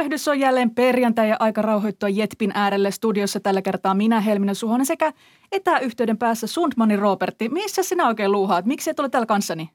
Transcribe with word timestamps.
Tervehdys 0.00 0.28
on 0.28 0.40
jälleen 0.40 0.74
perjantai 0.74 1.28
ja 1.28 1.36
aika 1.40 1.62
rauhoittua 1.62 2.08
Jetpin 2.08 2.52
äärelle 2.54 2.90
studiossa 2.90 3.40
tällä 3.40 3.62
kertaa 3.62 3.94
minä 3.94 4.20
Helminen 4.20 4.54
Suhonen 4.54 4.86
sekä 4.86 5.12
etäyhteyden 5.52 6.18
päässä 6.18 6.46
Sundmanin 6.46 6.98
Robertti. 6.98 7.48
Missä 7.48 7.82
sinä 7.82 8.08
oikein 8.08 8.32
luuhaat? 8.32 8.64
Miksi 8.64 8.90
et 8.90 9.00
ole 9.00 9.08
täällä 9.08 9.26
kanssani? 9.26 9.70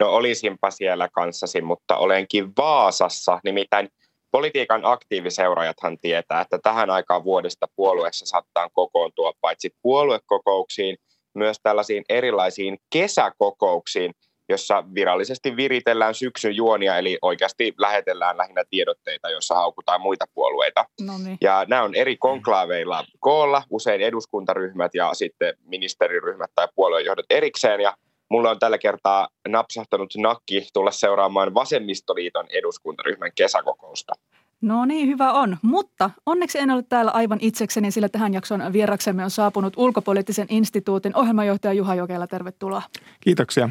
No 0.00 0.10
olisinpa 0.10 0.70
siellä 0.70 1.08
kanssasi, 1.08 1.60
mutta 1.60 1.96
olenkin 1.96 2.52
Vaasassa. 2.58 3.40
Nimittäin 3.44 3.88
politiikan 4.30 4.80
aktiiviseuraajathan 4.84 5.98
tietää, 5.98 6.40
että 6.40 6.58
tähän 6.58 6.90
aikaan 6.90 7.24
vuodesta 7.24 7.68
puolueessa 7.76 8.26
saattaa 8.26 8.68
kokoontua 8.72 9.32
paitsi 9.40 9.74
puoluekokouksiin, 9.82 10.96
myös 11.34 11.60
tällaisiin 11.62 12.04
erilaisiin 12.08 12.78
kesäkokouksiin, 12.90 14.14
jossa 14.48 14.84
virallisesti 14.94 15.56
viritellään 15.56 16.14
syksyn 16.14 16.56
juonia, 16.56 16.98
eli 16.98 17.18
oikeasti 17.22 17.74
lähetellään 17.78 18.38
lähinnä 18.38 18.64
tiedotteita, 18.70 19.30
joissa 19.30 19.54
haukutaan 19.54 20.00
muita 20.00 20.24
puolueita. 20.34 20.84
Noniin. 21.00 21.38
Ja 21.40 21.64
nämä 21.68 21.82
on 21.82 21.94
eri 21.94 22.16
konklaaveilla 22.16 23.04
koolla, 23.20 23.62
usein 23.70 24.00
eduskuntaryhmät 24.00 24.94
ja 24.94 25.14
sitten 25.14 25.54
ministeriryhmät 25.64 26.50
tai 26.54 26.68
puoluejohdot 26.74 27.26
erikseen. 27.30 27.80
Ja 27.80 27.94
mulla 28.30 28.50
on 28.50 28.58
tällä 28.58 28.78
kertaa 28.78 29.28
napsahtanut 29.48 30.14
nakki 30.16 30.68
tulla 30.72 30.90
seuraamaan 30.90 31.54
Vasemmistoliiton 31.54 32.46
eduskuntaryhmän 32.50 33.30
kesäkokousta. 33.34 34.12
No 34.60 34.84
niin, 34.84 35.08
hyvä 35.08 35.32
on. 35.32 35.56
Mutta 35.62 36.10
onneksi 36.26 36.58
en 36.58 36.70
ole 36.70 36.82
täällä 36.82 37.10
aivan 37.10 37.38
itsekseni, 37.40 37.90
sillä 37.90 38.08
tähän 38.08 38.34
jakson 38.34 38.72
vieraksemme 38.72 39.24
on 39.24 39.30
saapunut 39.30 39.74
ulkopoliittisen 39.76 40.46
instituutin 40.50 41.16
ohjelmajohtaja 41.16 41.72
Juha 41.72 41.94
Jokela. 41.94 42.26
Tervetuloa. 42.26 42.82
Kiitoksia. 43.20 43.68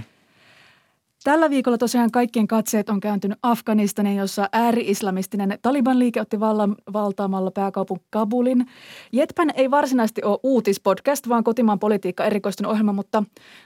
Tällä 1.25 1.49
viikolla 1.49 1.77
tosiaan 1.77 2.11
kaikkien 2.11 2.47
katseet 2.47 2.89
on 2.89 2.99
kääntynyt 2.99 3.39
Afganistaniin, 3.43 4.17
jossa 4.17 4.49
ääri-islamistinen 4.51 5.59
Taliban-liike 5.61 6.21
otti 6.21 6.39
vallan, 6.39 6.75
valtaamalla 6.93 7.51
pääkaupun 7.51 7.99
Kabulin. 8.09 8.65
Jetpän 9.11 9.49
ei 9.55 9.71
varsinaisesti 9.71 10.23
ole 10.23 10.39
uutispodcast, 10.43 11.29
vaan 11.29 11.43
kotimaan 11.43 11.79
politiikka 11.79 12.25
erikoistunut 12.25 12.71
ohjelma, 12.71 12.93
mutta 12.93 13.23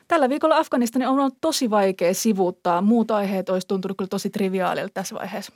tällä 0.08 0.30
viikolla 0.30 0.58
Afganistani 0.58 1.06
on 1.06 1.20
ollut 1.20 1.38
tosi 1.42 1.70
vaikea 1.70 2.14
sivuuttaa. 2.14 2.82
Muut 2.82 3.12
aiheet 3.12 3.50
olisi 3.50 3.68
tuntunut 3.68 3.98
kyllä 3.98 4.10
tosi 4.10 4.30
triviaalilta 4.30 4.94
tässä 4.94 5.16
vaiheessa. 5.16 5.54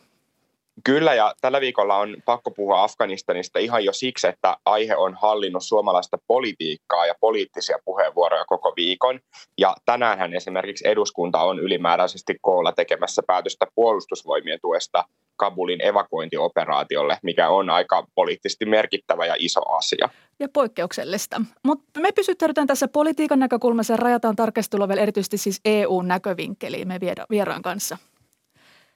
Kyllä, 0.83 1.13
ja 1.13 1.33
tällä 1.41 1.61
viikolla 1.61 1.97
on 1.97 2.17
pakko 2.25 2.51
puhua 2.51 2.83
Afganistanista 2.83 3.59
ihan 3.59 3.85
jo 3.85 3.93
siksi, 3.93 4.27
että 4.27 4.57
aihe 4.65 4.95
on 4.95 5.17
hallinnut 5.21 5.63
suomalaista 5.63 6.17
politiikkaa 6.27 7.05
ja 7.05 7.13
poliittisia 7.19 7.77
puheenvuoroja 7.85 8.45
koko 8.45 8.73
viikon. 8.75 9.19
Ja 9.57 9.75
tänäänhän 9.85 10.33
esimerkiksi 10.33 10.87
eduskunta 10.87 11.41
on 11.41 11.59
ylimääräisesti 11.59 12.35
koolla 12.41 12.71
tekemässä 12.71 13.21
päätöstä 13.27 13.67
puolustusvoimien 13.75 14.59
tuesta 14.61 15.03
Kabulin 15.35 15.85
evakuointioperaatiolle, 15.85 17.17
mikä 17.23 17.49
on 17.49 17.69
aika 17.69 18.07
poliittisesti 18.15 18.65
merkittävä 18.65 19.25
ja 19.25 19.35
iso 19.39 19.69
asia. 19.69 20.09
Ja 20.39 20.49
poikkeuksellista. 20.53 21.41
Mutta 21.63 21.99
me 21.99 22.11
pysyttäydytään 22.11 22.67
tässä 22.67 22.87
politiikan 22.87 23.39
näkökulmassa 23.39 23.93
ja 23.93 23.97
rajataan 23.97 24.35
tarkastelua 24.35 24.87
vielä 24.87 25.01
erityisesti 25.01 25.37
siis 25.37 25.61
EU-näkövinkkeliin 25.65 26.87
me 26.87 26.99
vieraan 27.29 27.61
kanssa. 27.61 27.97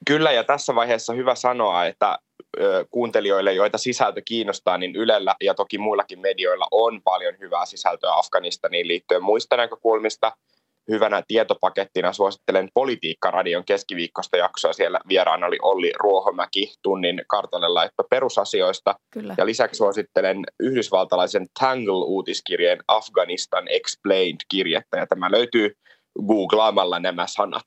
Kyllä, 0.08 0.32
ja 0.32 0.44
tässä 0.44 0.74
vaiheessa 0.74 1.12
hyvä 1.12 1.34
sanoa, 1.34 1.86
että 1.86 2.18
kuuntelijoille, 2.90 3.52
joita 3.52 3.78
sisältö 3.78 4.22
kiinnostaa, 4.24 4.78
niin 4.78 4.96
Ylellä 4.96 5.34
ja 5.40 5.54
toki 5.54 5.78
muillakin 5.78 6.20
medioilla 6.20 6.66
on 6.70 7.02
paljon 7.02 7.34
hyvää 7.40 7.66
sisältöä 7.66 8.14
Afganistaniin 8.14 8.88
liittyen 8.88 9.22
muista 9.22 9.56
näkökulmista. 9.56 10.32
Hyvänä 10.90 11.22
tietopakettina 11.28 12.12
suosittelen 12.12 12.68
Politiikka-radion 12.74 13.64
keskiviikkosta 13.64 14.36
jaksoa. 14.36 14.72
Siellä 14.72 15.00
vieraana 15.08 15.46
oli 15.46 15.58
Olli 15.62 15.92
Ruohomäki 15.98 16.72
tunnin 16.82 17.22
kartallelaitto 17.26 18.04
perusasioista. 18.10 18.94
Kyllä. 19.10 19.34
Ja 19.38 19.46
lisäksi 19.46 19.78
suosittelen 19.78 20.44
yhdysvaltalaisen 20.60 21.46
Tangle-uutiskirjeen 21.60 22.78
Afghanistan 22.88 23.64
Explained-kirjettä. 23.70 24.98
Ja 24.98 25.06
tämä 25.06 25.30
löytyy 25.30 25.76
googlaamalla 26.26 26.98
nämä 26.98 27.26
sanat. 27.26 27.64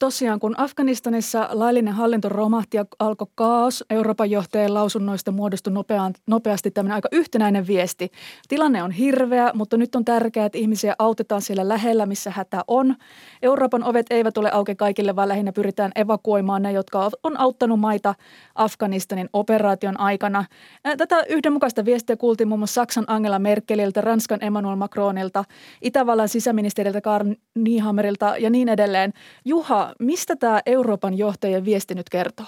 Tosiaan, 0.00 0.40
kun 0.40 0.54
Afganistanissa 0.58 1.48
laillinen 1.52 1.94
hallinto 1.94 2.28
romahti 2.28 2.76
ja 2.76 2.84
alkoi 2.98 3.26
kaos, 3.34 3.84
Euroopan 3.90 4.30
johtajien 4.30 4.74
lausunnoista 4.74 5.32
muodostui 5.32 5.72
nopean, 5.72 6.14
nopeasti 6.26 6.70
tämmöinen 6.70 6.94
aika 6.94 7.08
yhtenäinen 7.12 7.66
viesti. 7.66 8.10
Tilanne 8.48 8.82
on 8.82 8.90
hirveä, 8.90 9.50
mutta 9.54 9.76
nyt 9.76 9.94
on 9.94 10.04
tärkeää, 10.04 10.46
että 10.46 10.58
ihmisiä 10.58 10.94
autetaan 10.98 11.42
siellä 11.42 11.68
lähellä, 11.68 12.06
missä 12.06 12.30
hätä 12.30 12.64
on. 12.68 12.96
Euroopan 13.42 13.84
ovet 13.84 14.06
eivät 14.10 14.38
ole 14.38 14.50
auki 14.50 14.74
kaikille, 14.74 15.16
vaan 15.16 15.28
lähinnä 15.28 15.52
pyritään 15.52 15.92
evakuoimaan 15.94 16.62
ne, 16.62 16.72
jotka 16.72 17.10
on 17.22 17.40
auttanut 17.40 17.80
maita 17.80 18.14
Afganistanin 18.54 19.28
operaation 19.32 20.00
aikana. 20.00 20.44
Tätä 20.98 21.22
yhdenmukaista 21.28 21.84
viestiä 21.84 22.16
kuultiin 22.16 22.48
muun 22.48 22.60
muassa 22.60 22.80
Saksan 22.80 23.04
Angela 23.06 23.38
Merkeliltä, 23.38 24.00
Ranskan 24.00 24.44
Emmanuel 24.44 24.76
Macronilta, 24.76 25.44
Itävallan 25.82 26.28
sisäministeriltä 26.28 27.00
Karl 27.00 27.34
Niehammerilta 27.54 28.36
ja 28.38 28.50
niin 28.50 28.68
edelleen. 28.68 29.12
Juha, 29.44 29.89
mistä 29.98 30.36
tämä 30.36 30.60
Euroopan 30.66 31.18
johtajien 31.18 31.64
viesti 31.64 31.94
nyt 31.94 32.10
kertoo? 32.10 32.46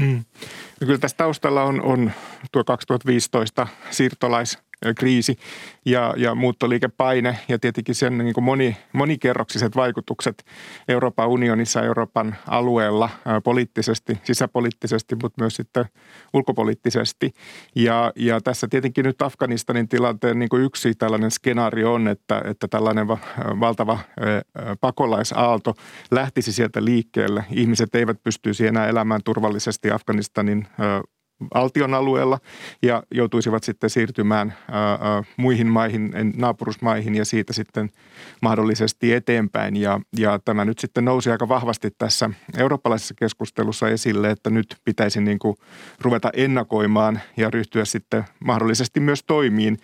Mm. 0.00 0.24
No 0.80 0.86
kyllä 0.86 0.98
tässä 0.98 1.16
taustalla 1.16 1.62
on, 1.62 1.82
on 1.82 2.12
tuo 2.52 2.64
2015 2.64 3.66
siirtolaiskriisi 4.82 5.36
ja, 5.84 6.14
ja 6.16 6.34
muuttoliikepaine 6.34 7.38
ja 7.48 7.58
tietenkin 7.58 7.94
sen 7.94 8.18
niin 8.18 8.34
kuin 8.34 8.44
moni, 8.44 8.76
monikerroksiset 8.92 9.76
vaikutukset 9.76 10.44
Euroopan 10.88 11.28
unionissa 11.28 11.82
Euroopan 11.82 12.36
alueella 12.48 13.10
poliittisesti, 13.44 14.18
sisäpoliittisesti, 14.22 15.14
mutta 15.22 15.42
myös 15.42 15.56
sitten 15.56 15.84
ulkopoliittisesti. 16.32 17.32
Ja, 17.74 18.12
ja 18.16 18.40
tässä 18.40 18.68
tietenkin 18.70 19.04
nyt 19.04 19.22
Afganistanin 19.22 19.88
tilanteen 19.88 20.38
niin 20.38 20.48
kuin 20.48 20.62
yksi 20.62 20.94
tällainen 20.94 21.30
skenaario 21.30 21.92
on, 21.92 22.08
että, 22.08 22.42
että 22.44 22.68
tällainen 22.68 23.08
va, 23.08 23.18
valtava 23.60 23.98
pakolaisaalto 24.80 25.74
lähtisi 26.10 26.52
sieltä 26.52 26.84
liikkeelle. 26.84 27.44
Ihmiset 27.50 27.94
eivät 27.94 28.22
pystyisi 28.22 28.66
enää 28.66 28.88
elämään 28.88 29.20
turvallisesti 29.24 29.90
Afganistanin 29.90 30.66
valtion 31.54 31.94
alueella 31.94 32.38
ja 32.82 33.02
joutuisivat 33.14 33.64
sitten 33.64 33.90
siirtymään 33.90 34.54
ää, 34.70 34.98
muihin 35.36 35.66
maihin, 35.66 36.12
naapurusmaihin 36.36 37.14
ja 37.14 37.24
siitä 37.24 37.52
sitten 37.52 37.90
mahdollisesti 38.42 39.12
eteenpäin. 39.12 39.76
Ja, 39.76 40.00
ja 40.18 40.38
tämä 40.44 40.64
nyt 40.64 40.78
sitten 40.78 41.04
nousi 41.04 41.30
aika 41.30 41.48
vahvasti 41.48 41.90
tässä 41.98 42.30
eurooppalaisessa 42.58 43.14
keskustelussa 43.14 43.88
esille, 43.88 44.30
että 44.30 44.50
nyt 44.50 44.76
pitäisi 44.84 45.20
niin 45.20 45.38
kuin 45.38 45.56
ruveta 46.00 46.30
ennakoimaan 46.32 47.20
ja 47.36 47.50
ryhtyä 47.50 47.84
sitten 47.84 48.24
mahdollisesti 48.44 49.00
myös 49.00 49.24
toimiin 49.26 49.78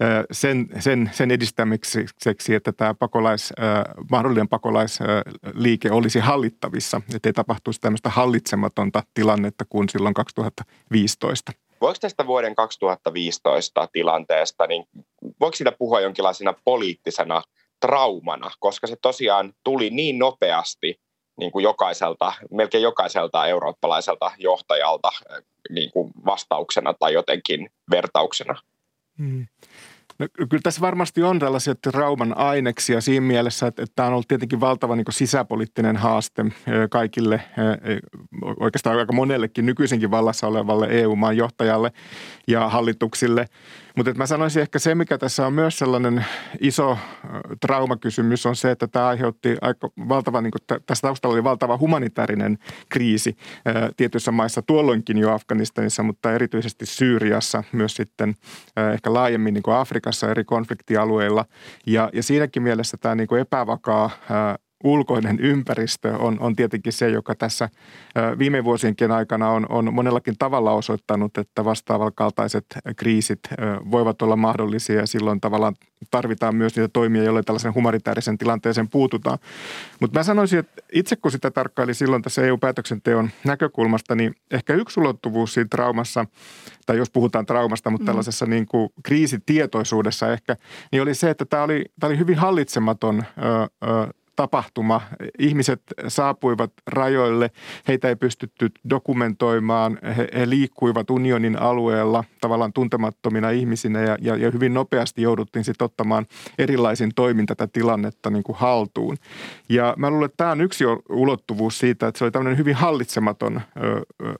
ää, 0.00 0.24
sen, 0.30 0.68
sen, 0.78 1.10
sen 1.12 1.30
edistämiseksi, 1.30 2.54
että 2.54 2.72
tämä 2.72 2.94
pakolais, 2.94 3.52
mahdollinen 4.10 4.48
pakolaisliike 4.48 5.90
olisi 5.90 6.18
hallittavissa, 6.18 7.00
että 7.14 7.28
ei 7.28 7.32
tapahtuisi 7.32 7.80
tämmöistä 7.80 8.10
hallitsematonta 8.10 9.02
tilannetta 9.14 9.64
kuin 9.68 9.88
silloin 9.88 10.14
2005 10.14 10.93
2015. 10.94 11.52
Voiko 11.80 11.98
tästä 12.00 12.26
vuoden 12.26 12.54
2015 12.54 13.88
tilanteesta, 13.92 14.66
niin 14.66 14.84
voiko 15.40 15.56
siitä 15.56 15.72
puhua 15.72 16.00
jonkinlaisena 16.00 16.54
poliittisena 16.64 17.42
traumana, 17.80 18.50
koska 18.58 18.86
se 18.86 18.96
tosiaan 19.02 19.52
tuli 19.64 19.90
niin 19.90 20.18
nopeasti 20.18 21.00
niin 21.38 21.52
kuin 21.52 21.62
jokaiselta, 21.62 22.32
melkein 22.50 22.82
jokaiselta 22.82 23.46
eurooppalaiselta 23.46 24.32
johtajalta 24.38 25.10
niin 25.70 25.90
kuin 25.92 26.12
vastauksena 26.26 26.94
tai 26.94 27.12
jotenkin 27.12 27.70
vertauksena? 27.90 28.54
Hmm. 29.18 29.46
No, 30.18 30.26
kyllä 30.36 30.60
tässä 30.62 30.80
varmasti 30.80 31.22
on 31.22 31.38
tällaisia 31.38 31.74
trauman 31.74 32.36
aineksia 32.36 33.00
siinä 33.00 33.26
mielessä, 33.26 33.66
että, 33.66 33.82
että 33.82 33.92
tämä 33.96 34.06
on 34.06 34.12
ollut 34.12 34.28
tietenkin 34.28 34.60
valtava 34.60 34.96
niin 34.96 35.04
sisäpoliittinen 35.10 35.96
haaste 35.96 36.44
kaikille, 36.90 37.40
oikeastaan 38.60 38.98
aika 38.98 39.12
monellekin 39.12 39.66
nykyisinkin 39.66 40.10
vallassa 40.10 40.46
olevalle 40.46 40.86
EU-maan 40.90 41.36
johtajalle 41.36 41.92
ja 42.46 42.68
hallituksille. 42.68 43.46
Mutta 43.96 44.14
mä 44.14 44.26
sanoisin 44.26 44.62
ehkä 44.62 44.78
se, 44.78 44.94
mikä 44.94 45.18
tässä 45.18 45.46
on 45.46 45.52
myös 45.52 45.78
sellainen 45.78 46.24
iso 46.60 46.98
traumakysymys, 47.60 48.46
on 48.46 48.56
se, 48.56 48.70
että 48.70 48.86
tämä 48.86 49.06
aiheutti 49.06 49.56
aika 49.60 49.88
valtava, 50.08 50.40
niin 50.40 50.52
tässä 50.86 51.02
taustalla 51.02 51.34
oli 51.34 51.44
valtava 51.44 51.78
humanitaarinen 51.78 52.58
kriisi 52.88 53.36
tietyissä 53.96 54.32
maissa 54.32 54.62
tuolloinkin 54.62 55.18
jo 55.18 55.32
Afganistanissa, 55.32 56.02
mutta 56.02 56.32
erityisesti 56.32 56.86
Syyriassa, 56.86 57.64
myös 57.72 57.94
sitten 57.94 58.34
ehkä 58.94 59.14
laajemmin 59.14 59.54
niin 59.54 59.74
Afrikassa 59.78 60.03
Afrikassa 60.04 60.30
eri 60.30 60.44
konfliktialueilla. 60.44 61.44
Ja, 61.86 62.10
ja 62.12 62.22
siinäkin 62.22 62.62
mielessä 62.62 62.96
tämä 62.96 63.14
niin 63.14 63.28
kuin 63.28 63.40
epävakaa 63.40 64.10
ulkoinen 64.84 65.40
ympäristö 65.40 66.16
on, 66.18 66.40
on 66.40 66.56
tietenkin 66.56 66.92
se, 66.92 67.08
joka 67.08 67.34
tässä 67.34 67.68
viime 68.38 68.64
vuosienkin 68.64 69.10
aikana 69.10 69.50
on, 69.50 69.66
on 69.68 69.94
monellakin 69.94 70.34
tavalla 70.38 70.72
osoittanut, 70.72 71.38
että 71.38 71.64
vastaavan 71.64 72.12
kaltaiset 72.14 72.66
kriisit 72.96 73.40
voivat 73.90 74.22
olla 74.22 74.36
mahdollisia 74.36 75.00
ja 75.00 75.06
silloin 75.06 75.40
tavallaan 75.40 75.74
tarvitaan 76.10 76.56
myös 76.56 76.76
niitä 76.76 76.88
toimia, 76.92 77.22
joilla 77.22 77.42
tällaisen 77.42 77.74
humanitaarisen 77.74 78.38
tilanteeseen 78.38 78.88
puututaan. 78.88 79.38
Mutta 80.00 80.20
mä 80.20 80.22
sanoisin, 80.22 80.58
että 80.58 80.82
itse 80.92 81.16
kun 81.16 81.30
sitä 81.30 81.50
tarkkaili 81.50 81.94
silloin 81.94 82.22
tässä 82.22 82.42
EU-päätöksenteon 82.42 83.30
näkökulmasta, 83.44 84.14
niin 84.14 84.34
ehkä 84.50 84.74
yksi 84.74 85.00
ulottuvuus 85.00 85.54
siinä 85.54 85.68
traumassa, 85.70 86.26
tai 86.86 86.96
jos 86.96 87.10
puhutaan 87.10 87.46
traumasta, 87.46 87.90
mutta 87.90 88.02
mm. 88.02 88.06
tällaisessa 88.06 88.46
niin 88.46 88.66
kuin 88.66 88.88
kriisitietoisuudessa 89.02 90.32
ehkä, 90.32 90.56
niin 90.92 91.02
oli 91.02 91.14
se, 91.14 91.30
että 91.30 91.44
tämä 91.44 91.62
oli, 91.62 91.84
tämä 92.00 92.08
oli 92.08 92.18
hyvin 92.18 92.38
hallitsematon 92.38 93.22
ö, 93.38 93.88
ö, 93.88 94.08
tapahtuma. 94.36 95.00
Ihmiset 95.38 95.82
saapuivat 96.08 96.72
rajoille, 96.86 97.50
heitä 97.88 98.08
ei 98.08 98.16
pystytty 98.16 98.70
dokumentoimaan, 98.90 99.98
he, 100.16 100.28
he 100.38 100.48
liikkuivat 100.48 101.10
unionin 101.10 101.62
alueella 101.62 102.24
tavallaan 102.40 102.72
tuntemattomina 102.72 103.50
ihmisinä 103.50 104.00
ja, 104.00 104.16
ja, 104.20 104.36
ja 104.36 104.50
hyvin 104.50 104.74
nopeasti 104.74 105.22
jouduttiin 105.22 105.64
sitten 105.64 105.84
ottamaan 105.84 106.26
erilaisin 106.58 107.10
toimin 107.14 107.46
tätä 107.46 107.66
tilannetta 107.66 108.30
niin 108.30 108.44
kuin 108.44 108.56
haltuun. 108.58 109.16
Ja 109.68 109.94
mä 109.96 110.10
luulen, 110.10 110.26
että 110.26 110.36
tämä 110.36 110.50
on 110.50 110.60
yksi 110.60 110.84
ulottuvuus 111.08 111.78
siitä, 111.78 112.06
että 112.06 112.18
se 112.18 112.24
oli 112.24 112.30
tämmöinen 112.30 112.58
hyvin 112.58 112.74
hallitsematon 112.74 113.60
ö, 113.82 114.02
ö, 114.22 114.34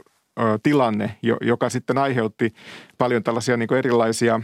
tilanne, 0.62 1.16
joka 1.40 1.70
sitten 1.70 1.98
aiheutti 1.98 2.54
paljon 2.98 3.22
tällaisia 3.22 3.56
niin 3.56 3.74
erilaisia 3.74 4.40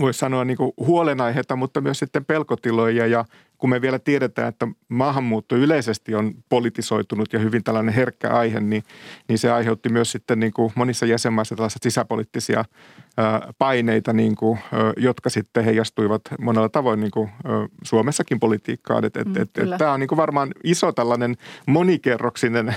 voisi 0.00 0.18
sanoa 0.18 0.44
niin 0.44 0.58
huolenaiheita, 0.78 1.56
mutta 1.56 1.80
myös 1.80 1.98
sitten 1.98 2.24
pelkotiloja 2.24 3.06
ja 3.06 3.24
kun 3.58 3.70
me 3.70 3.82
vielä 3.82 3.98
tiedetään, 3.98 4.48
että 4.48 4.68
maahanmuutto 4.88 5.56
yleisesti 5.56 6.14
on 6.14 6.34
politisoitunut 6.48 7.32
ja 7.32 7.38
hyvin 7.38 7.64
tällainen 7.64 7.94
herkkä 7.94 8.30
aihe, 8.30 8.60
niin, 8.60 8.82
niin 9.28 9.38
se 9.38 9.50
aiheutti 9.50 9.88
myös 9.88 10.12
sitten 10.12 10.40
niin 10.40 10.52
kuin 10.52 10.72
monissa 10.74 11.06
jäsenmaissa 11.06 11.56
tällaisia 11.56 11.78
sisäpoliittisia 11.82 12.64
paineita, 13.58 14.12
niin 14.12 14.36
kuin, 14.36 14.58
jotka 14.96 15.30
sitten 15.30 15.64
heijastuivat 15.64 16.22
monella 16.40 16.68
tavoin 16.68 17.00
niin 17.00 17.10
kuin 17.10 17.30
Suomessakin 17.84 18.40
politiikkaan. 18.40 19.04
Et, 19.04 19.16
et, 19.16 19.26
mm, 19.26 19.36
et, 19.36 19.50
et, 19.58 19.78
tämä 19.78 19.92
on 19.92 20.00
niin 20.00 20.08
kuin 20.08 20.16
varmaan 20.16 20.52
iso 20.64 20.92
tällainen 20.92 21.36
monikerroksinen 21.66 22.74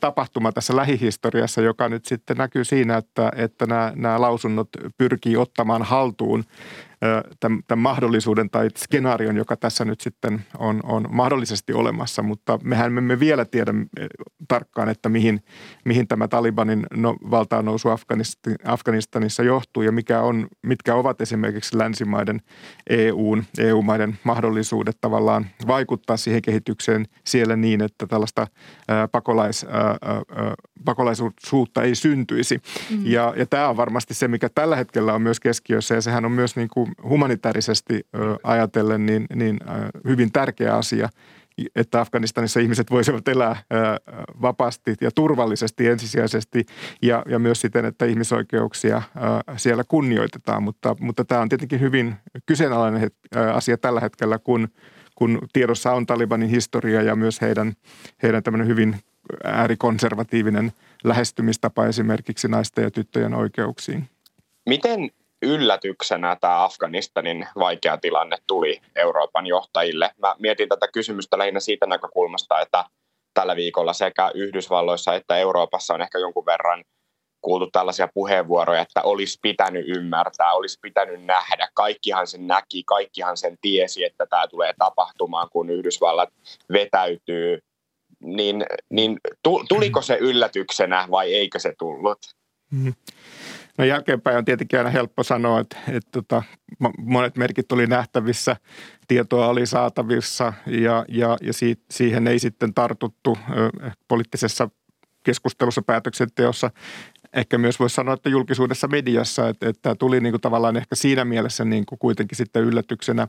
tapahtuma 0.00 0.52
tässä 0.52 0.76
lähihistoriassa, 0.76 1.60
joka 1.60 1.88
nyt 1.88 2.04
sitten 2.04 2.36
näkyy 2.36 2.64
siinä, 2.64 2.96
että, 2.96 3.32
että 3.36 3.66
nämä, 3.66 3.92
nämä 3.94 4.20
lausunnot 4.20 4.68
pyrkii 4.98 5.36
ottamaan 5.36 5.82
haltuun 5.82 6.44
tämän, 7.40 7.60
tämän 7.66 7.82
mahdollisuuden 7.82 8.50
tai 8.50 8.68
skenaarion, 8.76 9.36
joka 9.36 9.56
tässä 9.56 9.84
nyt 9.84 10.00
sitten 10.00 10.44
on, 10.58 10.80
on 10.84 11.06
mahdollisesti 11.10 11.72
olemassa, 11.72 12.22
mutta 12.22 12.58
mehän 12.62 12.98
emme 12.98 13.20
vielä 13.20 13.44
tiedä 13.44 13.74
tarkkaan, 14.48 14.88
että 14.88 15.08
mihin, 15.08 15.40
mihin 15.84 16.08
tämä 16.08 16.28
Talibanin 16.28 16.86
no, 16.94 17.16
valtaan 17.30 17.64
nousu 17.64 17.88
Afganistanissa 18.64 19.42
johtuu 19.42 19.82
ja 19.82 19.92
mikä 19.92 20.20
on, 20.20 20.46
mitkä 20.62 20.94
ovat 20.94 21.20
esimerkiksi 21.20 21.78
länsimaiden 21.78 22.40
EUn, 22.90 23.44
EU-maiden 23.58 24.18
mahdollisuudet 24.24 24.96
tavallaan 25.00 25.46
vaikuttaa 25.66 26.16
siihen 26.16 26.42
kehitykseen 26.42 27.06
siellä 27.26 27.56
niin, 27.56 27.82
että 27.82 28.06
tällaista 28.06 28.46
pakolais, 29.12 29.66
pakolaisuutta 30.84 31.82
ei 31.82 31.94
syntyisi. 31.94 32.60
Mm. 32.90 33.00
Ja, 33.04 33.34
ja 33.36 33.46
tämä 33.46 33.68
on 33.68 33.76
varmasti 33.76 34.14
se, 34.14 34.28
mikä 34.28 34.48
tällä 34.48 34.76
hetkellä 34.76 35.14
on 35.14 35.22
myös 35.22 35.40
keskiössä 35.40 35.94
ja 35.94 36.00
sehän 36.00 36.24
on 36.24 36.32
myös 36.32 36.56
niin 36.56 36.68
kuin 36.68 36.85
humanitaarisesti 37.02 38.06
ajatellen 38.42 39.06
niin, 39.06 39.26
niin 39.34 39.58
hyvin 40.04 40.32
tärkeä 40.32 40.76
asia, 40.76 41.08
että 41.76 42.00
Afganistanissa 42.00 42.60
ihmiset 42.60 42.90
voisivat 42.90 43.28
elää 43.28 43.56
vapaasti 44.42 44.94
ja 45.00 45.10
turvallisesti 45.10 45.86
ensisijaisesti 45.86 46.66
ja, 47.02 47.22
ja 47.28 47.38
myös 47.38 47.60
siten, 47.60 47.84
että 47.84 48.04
ihmisoikeuksia 48.04 49.02
siellä 49.56 49.84
kunnioitetaan. 49.88 50.62
Mutta, 50.62 50.96
mutta 51.00 51.24
tämä 51.24 51.40
on 51.40 51.48
tietenkin 51.48 51.80
hyvin 51.80 52.14
kyseenalainen 52.46 53.10
asia 53.54 53.78
tällä 53.78 54.00
hetkellä, 54.00 54.38
kun, 54.38 54.68
kun 55.14 55.38
tiedossa 55.52 55.92
on 55.92 56.06
Talibanin 56.06 56.50
historia 56.50 57.02
ja 57.02 57.16
myös 57.16 57.40
heidän, 57.40 57.72
heidän 58.22 58.42
tämmöinen 58.42 58.68
hyvin 58.68 58.96
äärikonservatiivinen 59.44 60.72
lähestymistapa 61.04 61.86
esimerkiksi 61.86 62.48
naisten 62.48 62.84
ja 62.84 62.90
tyttöjen 62.90 63.34
oikeuksiin. 63.34 64.08
Miten 64.66 65.10
yllätyksenä 65.46 66.36
tämä 66.40 66.64
Afganistanin 66.64 67.48
vaikea 67.58 67.98
tilanne 67.98 68.36
tuli 68.46 68.80
Euroopan 68.96 69.46
johtajille. 69.46 70.10
Mä 70.18 70.36
mietin 70.38 70.68
tätä 70.68 70.88
kysymystä 70.92 71.38
lähinnä 71.38 71.60
siitä 71.60 71.86
näkökulmasta, 71.86 72.60
että 72.60 72.84
tällä 73.34 73.56
viikolla 73.56 73.92
sekä 73.92 74.30
Yhdysvalloissa 74.34 75.14
että 75.14 75.36
Euroopassa 75.36 75.94
on 75.94 76.02
ehkä 76.02 76.18
jonkun 76.18 76.46
verran 76.46 76.84
kuultu 77.40 77.70
tällaisia 77.70 78.08
puheenvuoroja, 78.14 78.80
että 78.80 79.02
olisi 79.02 79.38
pitänyt 79.42 79.84
ymmärtää, 79.96 80.52
olisi 80.52 80.78
pitänyt 80.82 81.24
nähdä. 81.24 81.68
Kaikkihan 81.74 82.26
sen 82.26 82.46
näki, 82.46 82.82
kaikkihan 82.86 83.36
sen 83.36 83.56
tiesi, 83.60 84.04
että 84.04 84.26
tämä 84.26 84.48
tulee 84.48 84.74
tapahtumaan, 84.78 85.48
kun 85.52 85.70
Yhdysvallat 85.70 86.28
vetäytyy. 86.72 87.58
Niin, 88.20 88.66
niin 88.90 89.18
tuliko 89.68 90.02
se 90.02 90.16
yllätyksenä 90.20 91.06
vai 91.10 91.34
eikö 91.34 91.58
se 91.58 91.72
tullut? 91.78 92.18
Mm-hmm. 92.70 92.94
No 93.78 93.84
jälkeenpäin 93.84 94.36
on 94.38 94.44
tietenkin 94.44 94.78
aina 94.78 94.90
helppo 94.90 95.22
sanoa, 95.22 95.60
että, 95.60 95.76
että 95.88 96.10
tota, 96.12 96.42
monet 96.98 97.36
merkit 97.36 97.72
oli 97.72 97.86
nähtävissä, 97.86 98.56
tietoa 99.08 99.48
oli 99.48 99.66
saatavissa 99.66 100.52
ja, 100.66 101.04
ja, 101.08 101.36
ja 101.42 101.52
siihen 101.90 102.26
ei 102.26 102.38
sitten 102.38 102.74
tartuttu 102.74 103.38
poliittisessa 104.08 104.70
keskustelussa, 105.22 105.82
päätöksenteossa. 105.82 106.70
Ehkä 107.32 107.58
myös 107.58 107.80
voisi 107.80 107.94
sanoa, 107.94 108.14
että 108.14 108.28
julkisuudessa 108.28 108.88
mediassa, 108.88 109.48
että, 109.48 109.68
että 109.68 109.94
tuli 109.94 110.20
niin 110.20 110.32
kuin 110.32 110.40
tavallaan 110.40 110.76
ehkä 110.76 110.94
siinä 110.94 111.24
mielessä 111.24 111.64
niin 111.64 111.86
kuin 111.86 111.98
kuitenkin 111.98 112.36
sitten 112.36 112.62
yllätyksenä 112.62 113.28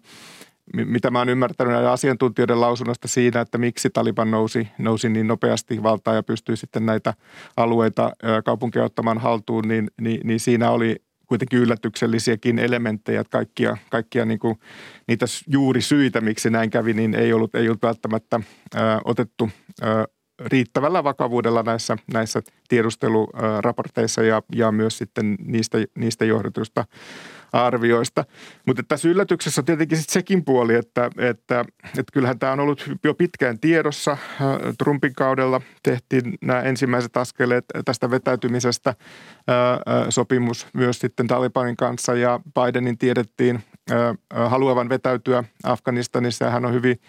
mitä 0.73 1.11
mä 1.11 1.19
oon 1.19 1.29
ymmärtänyt 1.29 1.73
näiden 1.73 1.89
asiantuntijoiden 1.89 2.61
lausunnosta 2.61 3.07
siinä, 3.07 3.41
että 3.41 3.57
miksi 3.57 3.89
Taliban 3.89 4.31
nousi, 4.31 4.67
nousi 4.77 5.09
niin 5.09 5.27
nopeasti 5.27 5.83
valtaan 5.83 6.15
ja 6.15 6.23
pystyi 6.23 6.57
sitten 6.57 6.85
näitä 6.85 7.13
alueita 7.57 8.11
kaupunkia 8.45 8.83
ottamaan 8.83 9.17
haltuun, 9.17 9.67
niin, 9.67 9.87
niin, 10.01 10.19
niin 10.23 10.39
siinä 10.39 10.71
oli 10.71 10.95
kuitenkin 11.27 11.59
yllätyksellisiäkin 11.59 12.59
elementtejä, 12.59 13.21
että 13.21 13.31
kaikkia, 13.31 13.77
kaikkia 13.89 14.25
niin 14.25 14.39
kuin, 14.39 14.59
niitä 15.07 15.25
juuri 15.47 15.81
syitä, 15.81 16.21
miksi 16.21 16.49
näin 16.49 16.69
kävi, 16.69 16.93
niin 16.93 17.15
ei 17.15 17.33
ollut, 17.33 17.55
ei 17.55 17.67
ollut 17.67 17.81
välttämättä 17.81 18.39
ää, 18.75 19.01
otettu 19.05 19.49
ää, 19.81 20.05
riittävällä 20.45 21.03
vakavuudella 21.03 21.63
näissä, 21.63 21.97
näissä 22.13 22.41
tiedusteluraporteissa 22.69 24.23
ja, 24.23 24.41
ja 24.55 24.71
myös 24.71 24.97
sitten 24.97 25.35
niistä, 25.45 25.77
niistä 25.95 26.25
johdetuista 26.25 26.85
arvioista. 27.53 28.25
Mutta 28.65 28.83
tässä 28.87 29.09
yllätyksessä 29.09 29.61
on 29.61 29.65
tietenkin 29.65 29.97
sit 29.97 30.09
sekin 30.09 30.45
puoli, 30.45 30.75
että, 30.75 31.09
että, 31.17 31.65
että 31.87 32.11
kyllähän 32.13 32.39
tämä 32.39 32.51
on 32.51 32.59
ollut 32.59 32.89
jo 33.03 33.13
pitkään 33.13 33.59
tiedossa. 33.59 34.17
Trumpin 34.77 35.13
kaudella 35.13 35.61
tehtiin 35.83 36.37
nämä 36.41 36.61
ensimmäiset 36.61 37.17
askeleet 37.17 37.65
tästä 37.85 38.11
vetäytymisestä. 38.11 38.95
Sopimus 40.09 40.67
myös 40.73 40.99
sitten 40.99 41.27
Talibanin 41.27 41.77
kanssa 41.77 42.15
ja 42.15 42.39
Bidenin 42.53 42.97
tiedettiin 42.97 43.63
haluavan 44.29 44.89
vetäytyä 44.89 45.43
Afganistanissa 45.63 46.45
ja 46.45 46.51
hän 46.51 46.65
on 46.65 46.73
hyvin 46.73 46.99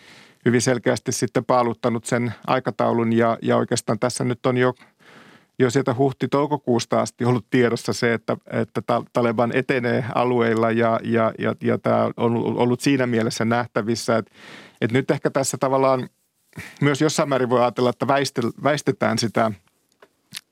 hyvin 0.45 0.62
selkeästi 0.62 1.12
sitten 1.12 1.45
paaluttanut 1.45 2.04
sen 2.04 2.35
aikataulun. 2.47 3.12
Ja, 3.12 3.38
ja 3.42 3.57
oikeastaan 3.57 3.99
tässä 3.99 4.25
nyt 4.25 4.47
on 4.47 4.57
jo 4.57 4.75
jo 5.59 5.71
sieltä 5.71 5.95
huhti-toukokuusta 5.95 7.00
asti 7.00 7.25
ollut 7.25 7.47
tiedossa 7.50 7.92
se, 7.92 8.14
että, 8.14 8.37
että 8.50 8.83
Taleban 9.12 9.52
etenee 9.54 10.04
alueilla. 10.14 10.71
Ja, 10.71 11.00
ja, 11.02 11.33
ja, 11.38 11.54
ja 11.62 11.78
tämä 11.78 12.11
on 12.16 12.37
ollut 12.37 12.80
siinä 12.80 13.07
mielessä 13.07 13.45
nähtävissä, 13.45 14.16
että, 14.16 14.33
että 14.80 14.99
nyt 14.99 15.11
ehkä 15.11 15.30
tässä 15.30 15.57
tavallaan 15.61 16.09
myös 16.80 17.00
jossain 17.00 17.28
määrin 17.28 17.50
voi 17.50 17.61
ajatella, 17.61 17.90
että 17.90 18.07
väistetään 18.62 19.18
sitä, 19.18 19.52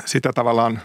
sitä 0.05 0.33
tavallaan 0.33 0.81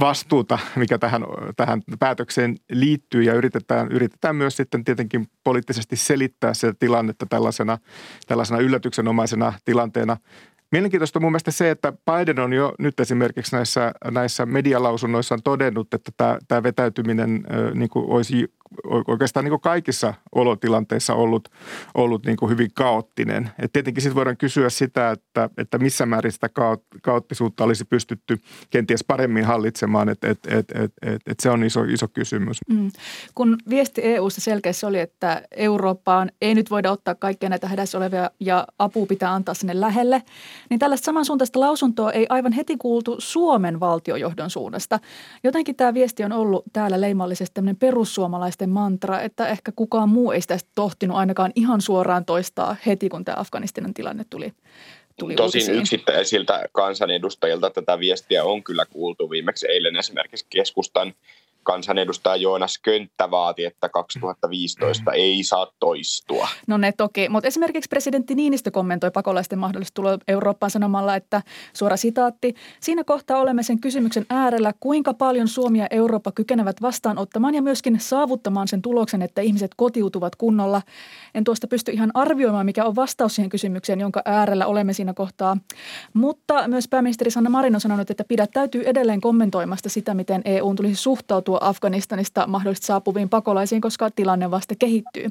vastuuta, 0.00 0.58
mikä 0.76 0.98
tähän, 0.98 1.24
tähän 1.56 1.82
päätökseen 1.98 2.56
liittyy. 2.72 3.22
Ja 3.22 3.34
yritetään, 3.34 3.92
yritetään 3.92 4.36
myös 4.36 4.56
sitten 4.56 4.84
tietenkin 4.84 5.26
poliittisesti 5.44 5.96
selittää 5.96 6.54
se 6.54 6.72
tilannetta 6.78 7.26
tällaisena, 7.26 7.78
tällaisena 8.26 8.60
yllätyksenomaisena 8.60 9.52
tilanteena– 9.64 10.16
Mielenkiintoista 10.74 11.20
mun 11.20 11.32
mielestä 11.32 11.50
se, 11.50 11.70
että 11.70 11.92
Biden 11.92 12.38
on 12.38 12.52
jo 12.52 12.74
nyt 12.78 13.00
esimerkiksi 13.00 13.56
näissä, 13.56 13.92
näissä 14.10 14.46
medialausunnoissaan 14.46 15.42
todennut, 15.42 15.94
että 15.94 16.12
tämä, 16.16 16.38
tämä 16.48 16.62
vetäytyminen 16.62 17.44
niin 17.74 17.88
kuin 17.88 18.10
olisi 18.10 18.54
oikeastaan 19.06 19.44
niin 19.44 19.50
kuin 19.50 19.60
kaikissa 19.60 20.14
olotilanteissa 20.34 21.14
ollut, 21.14 21.48
ollut 21.94 22.26
niin 22.26 22.36
kuin 22.36 22.50
hyvin 22.50 22.70
kaoottinen. 22.74 23.50
Et 23.58 23.72
tietenkin 23.72 24.02
sitten 24.02 24.16
voidaan 24.16 24.36
kysyä 24.36 24.70
sitä, 24.70 25.10
että, 25.10 25.50
että 25.58 25.78
missä 25.78 26.06
määrin 26.06 26.32
sitä 26.32 26.48
kaoottisuutta 27.02 27.64
olisi 27.64 27.84
pystytty 27.84 28.38
kenties 28.70 29.04
paremmin 29.04 29.44
hallitsemaan, 29.44 30.08
että 30.08 30.28
et, 30.28 30.38
et, 30.46 30.70
et, 30.70 30.92
et, 31.02 31.22
et 31.26 31.40
se 31.40 31.50
on 31.50 31.64
iso, 31.64 31.84
iso 31.84 32.08
kysymys. 32.08 32.58
Mm. 32.68 32.90
Kun 33.34 33.58
viesti 33.70 34.00
EU-ssa 34.04 34.40
selkeästi 34.40 34.86
oli, 34.86 34.98
että 34.98 35.42
Eurooppaan 35.56 36.30
ei 36.40 36.54
nyt 36.54 36.70
voida 36.70 36.90
ottaa 36.90 37.14
kaikkia 37.14 37.48
näitä 37.48 37.68
hädässä 37.68 37.98
olevia 37.98 38.30
ja 38.40 38.66
apu 38.78 39.06
pitää 39.06 39.34
antaa 39.34 39.54
sinne 39.54 39.80
lähelle, 39.80 40.22
niin 40.70 40.78
tällaista 40.78 41.04
samansuuntaista 41.04 41.60
lausuntoa 41.60 42.12
ei 42.12 42.26
aivan 42.28 42.52
heti 42.52 42.76
kuultu 42.76 43.16
Suomen 43.18 43.80
valtiojohdon 43.80 44.50
suunnasta. 44.50 45.00
Jotenkin 45.44 45.76
tämä 45.76 45.94
viesti 45.94 46.24
on 46.24 46.32
ollut 46.32 46.64
täällä 46.72 47.00
leimallisesti 47.00 47.54
tämmöinen 47.54 47.76
perussuomalaisten 47.76 48.63
mantra, 48.66 49.20
että 49.20 49.48
ehkä 49.48 49.72
kukaan 49.76 50.08
muu 50.08 50.32
ei 50.32 50.40
sitä 50.40 50.58
tohtinut 50.74 51.16
ainakaan 51.16 51.52
ihan 51.54 51.80
suoraan 51.80 52.24
toistaa 52.24 52.76
heti, 52.86 53.08
kun 53.08 53.24
tämä 53.24 53.40
Afganistanin 53.40 53.94
tilanne 53.94 54.24
tuli 54.30 54.52
tuli 55.18 55.34
Tosin 55.34 55.58
uutisiin. 55.58 55.78
yksittäisiltä 55.78 56.68
kansanedustajilta 56.72 57.70
tätä 57.70 57.98
viestiä 57.98 58.44
on 58.44 58.64
kyllä 58.64 58.86
kuultu. 58.86 59.30
Viimeksi 59.30 59.66
eilen 59.68 59.96
esimerkiksi 59.96 60.46
keskustan 60.50 61.14
kansanedustaja 61.64 62.36
Joonas 62.36 62.78
Könttä 62.82 63.30
vaati, 63.30 63.64
että 63.64 63.88
2015 63.88 65.10
mm. 65.10 65.14
ei 65.14 65.42
saa 65.42 65.66
toistua. 65.78 66.48
No 66.66 66.76
ne 66.76 66.92
toki, 66.92 67.28
mutta 67.28 67.48
esimerkiksi 67.48 67.88
presidentti 67.88 68.34
Niinistö 68.34 68.70
kommentoi 68.70 69.10
pakolaisten 69.10 69.58
mahdollista 69.58 69.94
tuloa 69.94 70.18
Eurooppaan 70.28 70.70
sanomalla, 70.70 71.16
että 71.16 71.42
suora 71.72 71.96
sitaatti, 71.96 72.54
siinä 72.80 73.04
kohtaa 73.04 73.40
olemme 73.40 73.62
sen 73.62 73.80
kysymyksen 73.80 74.26
äärellä, 74.30 74.72
kuinka 74.80 75.14
paljon 75.14 75.48
Suomi 75.48 75.78
ja 75.78 75.86
Eurooppa 75.90 76.32
kykenevät 76.32 76.82
vastaanottamaan 76.82 77.54
ja 77.54 77.62
myöskin 77.62 78.00
saavuttamaan 78.00 78.68
sen 78.68 78.82
tuloksen, 78.82 79.22
että 79.22 79.40
ihmiset 79.40 79.70
kotiutuvat 79.76 80.36
kunnolla. 80.36 80.82
En 81.34 81.44
tuosta 81.44 81.66
pysty 81.66 81.92
ihan 81.92 82.10
arvioimaan, 82.14 82.66
mikä 82.66 82.84
on 82.84 82.96
vastaus 82.96 83.34
siihen 83.34 83.50
kysymykseen, 83.50 84.00
jonka 84.00 84.22
äärellä 84.24 84.66
olemme 84.66 84.92
siinä 84.92 85.14
kohtaa. 85.14 85.56
Mutta 86.14 86.68
myös 86.68 86.88
pääministeri 86.88 87.30
Sanna 87.30 87.50
Marin 87.50 87.74
on 87.74 87.80
sanonut, 87.80 88.10
että 88.10 88.24
pidättäytyy 88.24 88.82
edelleen 88.86 89.20
kommentoimasta 89.20 89.88
sitä, 89.88 90.14
miten 90.14 90.42
EU 90.44 90.74
tulisi 90.74 91.02
suhtautua 91.02 91.53
suhtautua 91.54 91.68
Afganistanista 91.68 92.46
mahdollisesti 92.46 92.86
saapuviin 92.86 93.28
pakolaisiin, 93.28 93.80
koska 93.80 94.10
tilanne 94.10 94.50
vasta 94.50 94.74
kehittyy. 94.78 95.30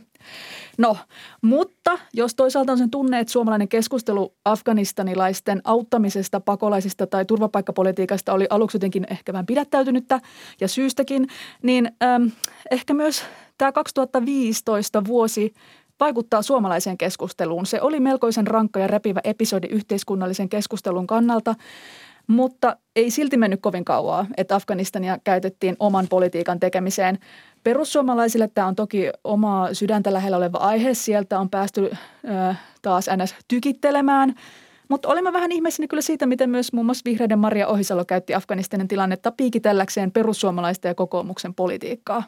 No, 0.77 0.97
mutta 1.41 1.99
jos 2.13 2.35
toisaalta 2.35 2.71
on 2.71 2.77
sen 2.77 2.91
tunne, 2.91 3.19
että 3.19 3.31
suomalainen 3.33 3.67
keskustelu 3.67 4.33
afganistanilaisten 4.45 5.61
auttamisesta, 5.63 6.39
pakolaisista 6.39 7.07
tai 7.07 7.25
turvapaikkapolitiikasta 7.25 8.33
oli 8.33 8.47
aluksi 8.49 8.75
jotenkin 8.75 9.05
ehkä 9.09 9.33
vähän 9.33 9.45
pidättäytynyttä 9.45 10.19
ja 10.61 10.67
syystäkin, 10.67 11.27
niin 11.63 11.91
ähm, 12.03 12.27
ehkä 12.71 12.93
myös 12.93 13.23
tämä 13.57 13.71
2015 13.71 15.03
vuosi 15.05 15.53
vaikuttaa 15.99 16.41
suomalaiseen 16.41 16.97
keskusteluun. 16.97 17.65
Se 17.65 17.81
oli 17.81 17.99
melkoisen 17.99 18.47
rankka 18.47 18.79
ja 18.79 18.87
repivä 18.87 19.21
episodi 19.23 19.67
yhteiskunnallisen 19.67 20.49
keskustelun 20.49 21.07
kannalta. 21.07 21.55
Mutta 22.27 22.77
ei 22.95 23.11
silti 23.11 23.37
mennyt 23.37 23.61
kovin 23.61 23.85
kauaa, 23.85 24.25
että 24.37 24.55
Afganistania 24.55 25.17
käytettiin 25.23 25.75
oman 25.79 26.07
politiikan 26.09 26.59
tekemiseen. 26.59 27.19
Perussuomalaisille 27.63 28.49
tämä 28.53 28.67
on 28.67 28.75
toki 28.75 29.09
oma 29.23 29.73
sydäntä 29.73 30.13
lähellä 30.13 30.37
oleva 30.37 30.57
aihe. 30.57 30.93
Sieltä 30.93 31.39
on 31.39 31.49
päästy 31.49 31.91
äh, 32.29 32.59
taas 32.81 33.09
ns. 33.17 33.35
tykittelemään– 33.47 34.33
mutta 34.93 35.09
olimme 35.09 35.33
vähän 35.33 35.51
ihmeessäni 35.51 35.87
kyllä 35.87 36.01
siitä, 36.01 36.25
miten 36.25 36.49
myös 36.49 36.73
muun 36.73 36.85
muassa 36.85 37.01
vihreiden 37.05 37.39
Maria 37.39 37.67
Ohisalo 37.67 38.05
käytti 38.05 38.33
Afganistanin 38.33 38.87
tilannetta 38.87 39.31
piikitelläkseen 39.31 40.11
perussuomalaisten 40.11 40.89
ja 40.89 40.95
kokoomuksen 40.95 41.53
politiikkaa. 41.53 42.23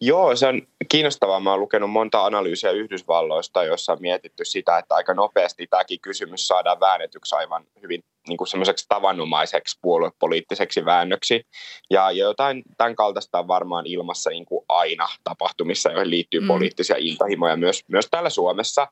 Joo, 0.00 0.36
se 0.36 0.46
on 0.46 0.62
kiinnostavaa. 0.88 1.40
Mä 1.40 1.50
oon 1.50 1.60
lukenut 1.60 1.90
monta 1.90 2.24
analyysiä 2.24 2.70
Yhdysvalloista, 2.70 3.64
joissa 3.64 3.92
on 3.92 3.98
mietitty 4.00 4.44
sitä, 4.44 4.78
että 4.78 4.94
aika 4.94 5.14
nopeasti 5.14 5.66
tämäkin 5.66 6.00
kysymys 6.00 6.48
saadaan 6.48 6.80
väännetyksi 6.80 7.34
aivan 7.34 7.64
hyvin 7.82 8.02
niin 8.28 8.38
kuin 8.38 8.48
semmoiseksi 8.48 8.86
tavanomaiseksi 8.88 9.78
puoluepoliittiseksi 9.82 10.84
väännöksi. 10.84 11.42
Ja 11.90 12.10
jotain 12.10 12.62
tämän 12.76 12.96
kaltaista 12.96 13.38
on 13.38 13.48
varmaan 13.48 13.86
ilmassa 13.86 14.30
niin 14.30 14.46
kuin 14.46 14.64
aina 14.68 15.08
tapahtumissa, 15.24 15.90
joihin 15.90 16.10
liittyy 16.10 16.40
mm. 16.40 16.46
poliittisia 16.46 16.96
intahimoja 16.98 17.56
myös, 17.56 17.84
myös 17.88 18.08
täällä 18.10 18.30
Suomessa. 18.30 18.88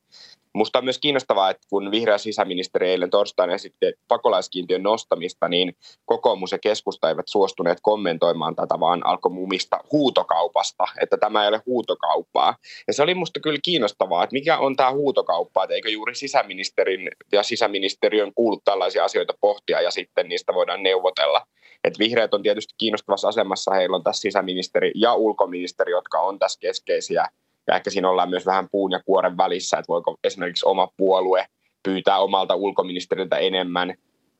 Musta 0.56 0.78
on 0.78 0.84
myös 0.84 0.98
kiinnostavaa, 0.98 1.50
että 1.50 1.66
kun 1.70 1.90
vihreä 1.90 2.18
sisäministeri 2.18 2.90
eilen 2.90 3.10
torstaina 3.10 3.54
esitti 3.54 3.86
pakolaiskiintiön 4.08 4.82
nostamista, 4.82 5.48
niin 5.48 5.76
kokoomus 6.04 6.52
ja 6.52 6.58
keskusta 6.58 7.08
eivät 7.08 7.28
suostuneet 7.28 7.78
kommentoimaan 7.82 8.56
tätä, 8.56 8.80
vaan 8.80 9.06
alkoi 9.06 9.32
mumista 9.32 9.80
huutokaupasta, 9.92 10.84
että 11.02 11.16
tämä 11.16 11.42
ei 11.42 11.48
ole 11.48 11.62
huutokauppaa. 11.66 12.56
Ja 12.86 12.92
se 12.92 13.02
oli 13.02 13.14
musta 13.14 13.40
kyllä 13.40 13.58
kiinnostavaa, 13.62 14.24
että 14.24 14.34
mikä 14.34 14.58
on 14.58 14.76
tämä 14.76 14.92
huutokauppa, 14.92 15.64
että 15.64 15.74
eikö 15.74 15.90
juuri 15.90 16.14
sisäministerin 16.14 17.10
ja 17.32 17.42
sisäministeriön 17.42 18.34
kuulu 18.34 18.60
tällaisia 18.64 19.04
asioita 19.04 19.34
pohtia 19.40 19.80
ja 19.80 19.90
sitten 19.90 20.28
niistä 20.28 20.54
voidaan 20.54 20.82
neuvotella. 20.82 21.46
Et 21.84 21.98
vihreät 21.98 22.34
on 22.34 22.42
tietysti 22.42 22.74
kiinnostavassa 22.78 23.28
asemassa, 23.28 23.74
heillä 23.74 23.96
on 23.96 24.04
tässä 24.04 24.20
sisäministeri 24.20 24.92
ja 24.94 25.14
ulkoministeri, 25.14 25.92
jotka 25.92 26.20
on 26.20 26.38
tässä 26.38 26.60
keskeisiä 26.60 27.26
ja 27.66 27.76
ehkä 27.76 27.90
siinä 27.90 28.10
ollaan 28.10 28.30
myös 28.30 28.46
vähän 28.46 28.68
puun 28.72 28.92
ja 28.92 29.00
kuoren 29.06 29.36
välissä, 29.36 29.76
että 29.78 29.88
voiko 29.88 30.16
esimerkiksi 30.24 30.66
oma 30.68 30.88
puolue 30.96 31.46
pyytää 31.82 32.18
omalta 32.18 32.54
ulkoministeriltä 32.54 33.36
enemmän 33.36 33.94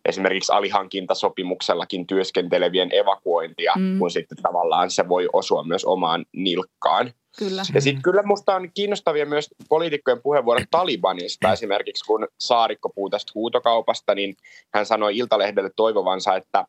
esimerkiksi 0.04 0.52
alihankintasopimuksellakin 0.52 2.06
työskentelevien 2.06 2.94
evakuointia, 2.94 3.72
mm. 3.76 3.98
kun 3.98 4.10
sitten 4.10 4.38
tavallaan 4.42 4.90
se 4.90 5.08
voi 5.08 5.28
osua 5.32 5.62
myös 5.62 5.84
omaan 5.84 6.24
nilkkaan. 6.32 7.12
Kyllä. 7.38 7.62
Ja 7.74 7.80
sitten 7.80 8.02
kyllä 8.02 8.22
minusta 8.22 8.54
on 8.54 8.70
kiinnostavia 8.74 9.26
myös 9.26 9.48
poliitikkojen 9.68 10.22
puheenvuorot 10.22 10.64
Talibanista. 10.70 11.52
Esimerkiksi 11.52 12.04
kun 12.04 12.28
Saarikko 12.40 12.88
puhui 12.88 13.10
tästä 13.10 13.32
huutokaupasta, 13.34 14.14
niin 14.14 14.36
hän 14.74 14.86
sanoi 14.86 15.18
Iltalehdelle 15.18 15.70
toivovansa, 15.76 16.36
että 16.36 16.64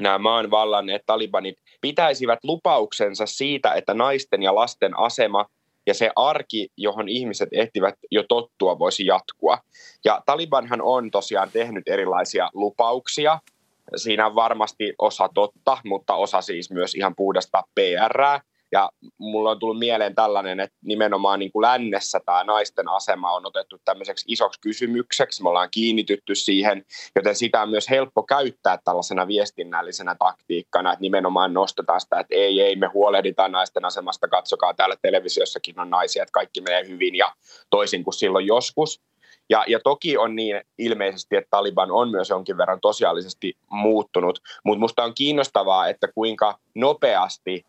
nämä 0.00 0.18
maan 0.18 0.50
vallanneet 0.50 1.02
talibanit 1.06 1.58
pitäisivät 1.80 2.38
lupauksensa 2.42 3.26
siitä, 3.26 3.74
että 3.74 3.94
naisten 3.94 4.42
ja 4.42 4.54
lasten 4.54 4.98
asema 4.98 5.46
ja 5.86 5.94
se 5.94 6.10
arki, 6.16 6.68
johon 6.76 7.08
ihmiset 7.08 7.48
ehtivät 7.52 7.94
jo 8.10 8.22
tottua, 8.28 8.78
voisi 8.78 9.06
jatkua. 9.06 9.58
Ja 10.04 10.22
Talibanhan 10.26 10.82
on 10.82 11.10
tosiaan 11.10 11.50
tehnyt 11.52 11.88
erilaisia 11.88 12.50
lupauksia. 12.54 13.38
Siinä 13.96 14.26
on 14.26 14.34
varmasti 14.34 14.94
osa 14.98 15.28
totta, 15.34 15.78
mutta 15.84 16.14
osa 16.14 16.40
siis 16.40 16.70
myös 16.70 16.94
ihan 16.94 17.14
puhdasta 17.16 17.62
PRää. 17.74 18.40
Ja 18.72 18.90
mulla 19.18 19.50
on 19.50 19.58
tullut 19.58 19.78
mieleen 19.78 20.14
tällainen, 20.14 20.60
että 20.60 20.76
nimenomaan 20.84 21.38
niin 21.38 21.52
kuin 21.52 21.62
lännessä 21.62 22.20
tämä 22.26 22.44
naisten 22.44 22.88
asema 22.88 23.32
on 23.32 23.46
otettu 23.46 23.76
tämmöiseksi 23.84 24.24
isoksi 24.28 24.60
kysymykseksi. 24.60 25.42
Me 25.42 25.48
ollaan 25.48 25.68
kiinnitytty 25.70 26.34
siihen, 26.34 26.84
joten 27.16 27.34
sitä 27.34 27.62
on 27.62 27.70
myös 27.70 27.90
helppo 27.90 28.22
käyttää 28.22 28.78
tällaisena 28.84 29.26
viestinnällisenä 29.26 30.16
taktiikkana, 30.18 30.92
että 30.92 31.00
nimenomaan 31.00 31.54
nostetaan 31.54 32.00
sitä, 32.00 32.20
että 32.20 32.34
ei, 32.34 32.60
ei, 32.60 32.76
me 32.76 32.86
huolehditaan 32.86 33.52
naisten 33.52 33.84
asemasta, 33.84 34.28
katsokaa 34.28 34.74
täällä 34.74 34.96
televisiossakin 35.02 35.80
on 35.80 35.90
naisia, 35.90 36.22
että 36.22 36.32
kaikki 36.32 36.60
menee 36.60 36.88
hyvin 36.88 37.14
ja 37.14 37.32
toisin 37.70 38.04
kuin 38.04 38.14
silloin 38.14 38.46
joskus. 38.46 39.00
Ja, 39.50 39.64
ja 39.66 39.80
toki 39.84 40.16
on 40.16 40.36
niin 40.36 40.60
ilmeisesti, 40.78 41.36
että 41.36 41.48
Taliban 41.50 41.90
on 41.90 42.10
myös 42.10 42.30
jonkin 42.30 42.58
verran 42.58 42.80
tosiaalisesti 42.80 43.54
muuttunut, 43.70 44.38
mutta 44.64 44.78
minusta 44.78 45.04
on 45.04 45.14
kiinnostavaa, 45.14 45.88
että 45.88 46.08
kuinka 46.14 46.58
nopeasti 46.74 47.64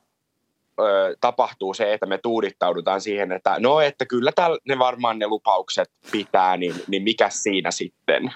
ö, 0.79 1.15
tapahtuu 1.21 1.73
se, 1.73 1.93
että 1.93 2.05
me 2.05 2.17
tuudittaudutaan 2.17 3.01
siihen, 3.01 3.31
että 3.31 3.55
no, 3.59 3.81
että 3.81 4.05
kyllä 4.05 4.31
täällä 4.35 4.57
ne 4.67 4.79
varmaan 4.79 5.19
ne 5.19 5.27
lupaukset 5.27 5.91
pitää, 6.11 6.57
niin, 6.57 6.75
niin 6.87 7.03
mikä 7.03 7.29
siinä 7.29 7.71
sitten? 7.71 8.33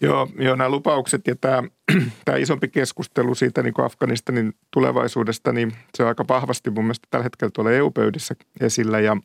Joo, 0.00 0.28
joo, 0.38 0.56
nämä 0.56 0.70
lupaukset 0.70 1.26
ja 1.26 1.36
tämä, 1.40 1.62
tämä 2.24 2.38
isompi 2.38 2.68
keskustelu 2.68 3.34
siitä 3.34 3.62
niin 3.62 3.74
kuin 3.74 3.86
Afganistanin 3.86 4.52
tulevaisuudesta, 4.72 5.52
niin 5.52 5.72
se 5.94 6.02
on 6.02 6.08
aika 6.08 6.24
vahvasti 6.28 6.70
mun 6.70 6.84
mielestä 6.84 7.08
tällä 7.10 7.24
hetkellä 7.24 7.50
tuolla 7.54 7.70
EU-pöydissä 7.70 8.34
esillä 8.60 9.00
ja, 9.00 9.16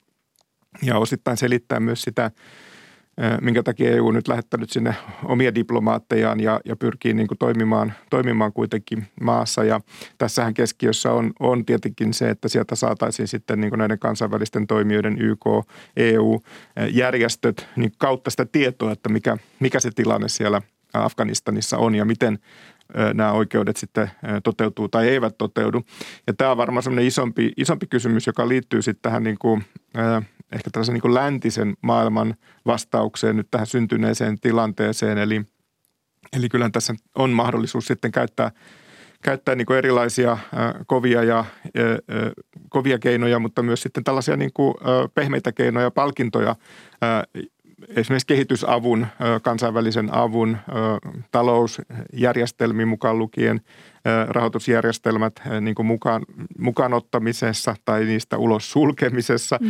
ja 0.84 0.98
osittain 0.98 1.38
selittää 1.38 1.80
myös 1.80 2.01
sitä– 2.01 2.32
minkä 3.41 3.63
takia 3.63 3.91
EU 3.91 4.08
on 4.08 4.13
nyt 4.13 4.27
lähettänyt 4.27 4.70
sinne 4.70 4.96
omia 5.25 5.56
diplomaattejaan 5.56 6.39
ja, 6.39 6.60
ja 6.65 6.75
pyrkii 6.75 7.13
niin 7.13 7.27
kuin 7.27 7.38
toimimaan, 7.38 7.94
toimimaan 8.10 8.53
kuitenkin 8.53 9.08
maassa. 9.22 9.63
Ja 9.63 9.82
tässähän 10.18 10.53
keskiössä 10.53 11.12
on, 11.12 11.34
on 11.39 11.65
tietenkin 11.65 12.13
se, 12.13 12.30
että 12.30 12.48
sieltä 12.48 12.75
saataisiin 12.75 13.27
sitten 13.27 13.62
niin 13.62 13.70
kuin 13.72 13.77
näiden 13.77 14.00
kansainvälisten 14.00 14.68
toimijoiden 14.68 15.22
YK, 15.22 15.46
EU-järjestöt 15.98 17.68
niin 17.75 17.91
kautta 17.98 18.30
sitä 18.30 18.46
tietoa, 18.46 18.91
että 18.91 19.10
mikä, 19.10 19.38
mikä 19.60 19.80
se 19.80 19.89
tilanne 19.96 20.30
siellä 20.30 20.62
Afganistanissa 20.94 21.77
on 21.77 21.96
ja 21.96 22.06
miten 22.06 22.39
nämä 23.13 23.32
oikeudet 23.32 23.77
sitten 23.77 24.12
toteutuu 24.44 24.88
tai 24.88 25.08
eivät 25.10 25.38
toteudu. 25.38 25.84
Ja 26.27 26.34
tämä 26.34 26.51
on 26.51 26.58
varmaan 26.58 26.84
semmoinen 26.84 27.06
isompi, 27.06 27.51
isompi 27.58 27.88
kysymys, 27.88 28.27
joka 28.27 28.48
liittyy 28.48 28.82
sitten 28.82 29.01
tähän 29.01 29.24
niin 29.24 29.38
kuin, 29.39 29.63
ehkä 30.51 30.70
tällaisen 30.72 31.00
niin 31.03 31.13
läntisen 31.13 31.74
maailman 31.81 32.36
vastaukseen 32.65 33.36
nyt 33.36 33.48
tähän 33.51 33.67
syntyneeseen 33.67 34.39
tilanteeseen. 34.39 35.17
Eli, 35.17 35.41
eli 36.34 36.50
kyllä 36.50 36.70
tässä 36.70 36.93
on 37.15 37.29
mahdollisuus 37.29 37.88
sitten 37.88 38.12
käyttää, 38.12 38.51
käyttää 39.24 39.55
niin 39.55 39.74
erilaisia 39.74 40.38
kovia, 40.88 41.24
ja, 41.24 41.46
kovia 42.70 43.00
keinoja, 43.00 43.39
mutta 43.39 43.63
myös 43.63 43.81
sitten 43.81 44.03
tällaisia 44.03 44.38
niin 44.38 44.53
kuin 44.53 44.75
pehmeitä 45.15 45.51
keinoja, 45.51 45.91
palkintoja 45.91 46.55
esimerkiksi 47.88 48.27
kehitysavun, 48.27 49.08
kansainvälisen 49.41 50.13
avun, 50.13 50.58
talousjärjestelmiin 51.31 52.88
mukaan 52.88 53.20
lukien 53.20 53.62
rahoitusjärjestelmät 54.27 55.41
niin 55.62 55.75
kuin 55.75 55.86
mukaan, 55.86 56.25
mukaan 56.60 56.93
ottamisessa 56.93 57.75
tai 57.86 58.05
niistä 58.05 58.38
ulos 58.38 58.72
sulkemisessa, 58.72 59.58
mm. 59.62 59.67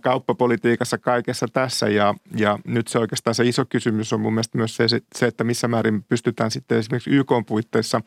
kauppapolitiikassa, 0.00 0.98
kaikessa 0.98 1.46
tässä. 1.52 1.88
Ja, 1.88 2.14
ja 2.36 2.58
nyt 2.64 2.88
se 2.88 2.98
oikeastaan 2.98 3.34
se 3.34 3.44
iso 3.44 3.64
kysymys 3.68 4.12
on 4.12 4.20
mun 4.20 4.32
mielestä 4.32 4.58
myös 4.58 4.76
se, 4.76 4.86
se 5.14 5.26
että 5.26 5.44
missä 5.44 5.68
määrin 5.68 6.02
pystytään 6.02 6.50
sitten 6.50 6.78
esimerkiksi 6.78 7.10
YK 7.10 7.30
puitteissa 7.46 8.00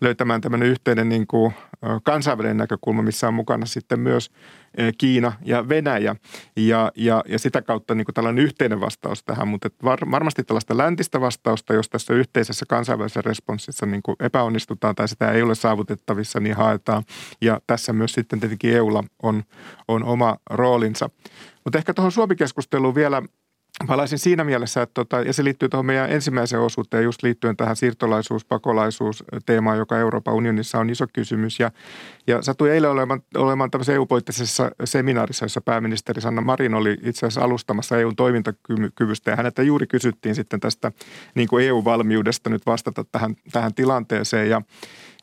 löytämään 0.00 0.40
tämmöinen 0.40 0.68
yhteinen 0.68 1.08
niin 1.08 1.26
kuin 1.26 1.54
kansainvälinen 2.04 2.56
näkökulma, 2.56 3.02
missä 3.02 3.28
on 3.28 3.34
mukana 3.34 3.66
sitten 3.66 4.00
myös 4.00 4.30
Kiina 4.98 5.32
ja 5.44 5.68
Venäjä 5.68 6.16
ja, 6.56 6.92
ja, 6.96 7.22
ja 7.28 7.38
sitä 7.38 7.62
kautta 7.62 7.94
niin 7.94 8.06
tällainen 8.14 8.44
yhteinen 8.44 8.80
vastaus 8.80 9.24
tähän, 9.24 9.48
mutta 9.48 9.68
var, 9.84 9.98
varmasti 10.10 10.44
tällaista 10.44 10.76
läntistä 10.76 11.20
vastausta, 11.20 11.74
jos 11.74 11.88
tässä 11.88 12.14
yhteisessä 12.14 12.66
kansainvälisessä 12.68 13.22
responssissa 13.22 13.86
niin 13.86 14.02
epäonnistutaan 14.20 14.94
tai 14.94 15.08
sitä 15.08 15.32
ei 15.32 15.42
ole 15.42 15.54
saavutettavissa, 15.54 16.40
niin 16.40 16.56
haetaan. 16.56 17.02
Ja 17.40 17.60
tässä 17.66 17.92
myös 17.92 18.12
sitten 18.12 18.40
tietenkin 18.40 18.74
EUlla 18.74 19.04
on, 19.22 19.42
on 19.88 20.04
oma 20.04 20.36
roolinsa. 20.50 21.10
Mutta 21.64 21.78
ehkä 21.78 21.94
tuohon 21.94 22.12
Suomi-keskusteluun 22.12 22.94
vielä 22.94 23.22
palaisin 23.86 24.18
siinä 24.18 24.44
mielessä, 24.44 24.82
että 24.82 24.94
tota, 24.94 25.20
ja 25.20 25.32
se 25.32 25.44
liittyy 25.44 25.68
tuohon 25.68 25.86
meidän 25.86 26.10
ensimmäiseen 26.10 26.62
osuuteen 26.62 27.04
just 27.04 27.22
liittyen 27.22 27.56
tähän 27.56 27.76
siirtolaisuus, 27.76 28.44
pakolaisuus 28.44 29.24
teemaan, 29.46 29.78
joka 29.78 29.98
Euroopan 29.98 30.34
unionissa 30.34 30.78
on 30.78 30.90
iso 30.90 31.06
kysymys. 31.12 31.60
Ja, 31.60 31.70
ja 32.26 32.42
satui 32.42 32.70
eilen 32.70 32.90
olemaan, 32.90 33.22
olemaan 33.36 33.70
tämmöisessä 33.70 33.92
EU-poliittisessa 33.92 34.70
seminaarissa, 34.84 35.44
jossa 35.44 35.60
pääministeri 35.60 36.20
Sanna 36.20 36.40
Marin 36.40 36.74
oli 36.74 36.96
itse 37.02 37.26
asiassa 37.26 37.44
alustamassa 37.44 37.98
EUn 37.98 38.16
toimintakyvystä 38.16 39.30
ja 39.30 39.36
häneltä 39.36 39.62
juuri 39.62 39.86
kysyttiin 39.86 40.34
sitten 40.34 40.60
tästä 40.60 40.92
niin 41.34 41.48
EU-valmiudesta 41.62 42.50
nyt 42.50 42.66
vastata 42.66 43.04
tähän, 43.12 43.36
tähän 43.52 43.74
tilanteeseen 43.74 44.50
ja 44.50 44.62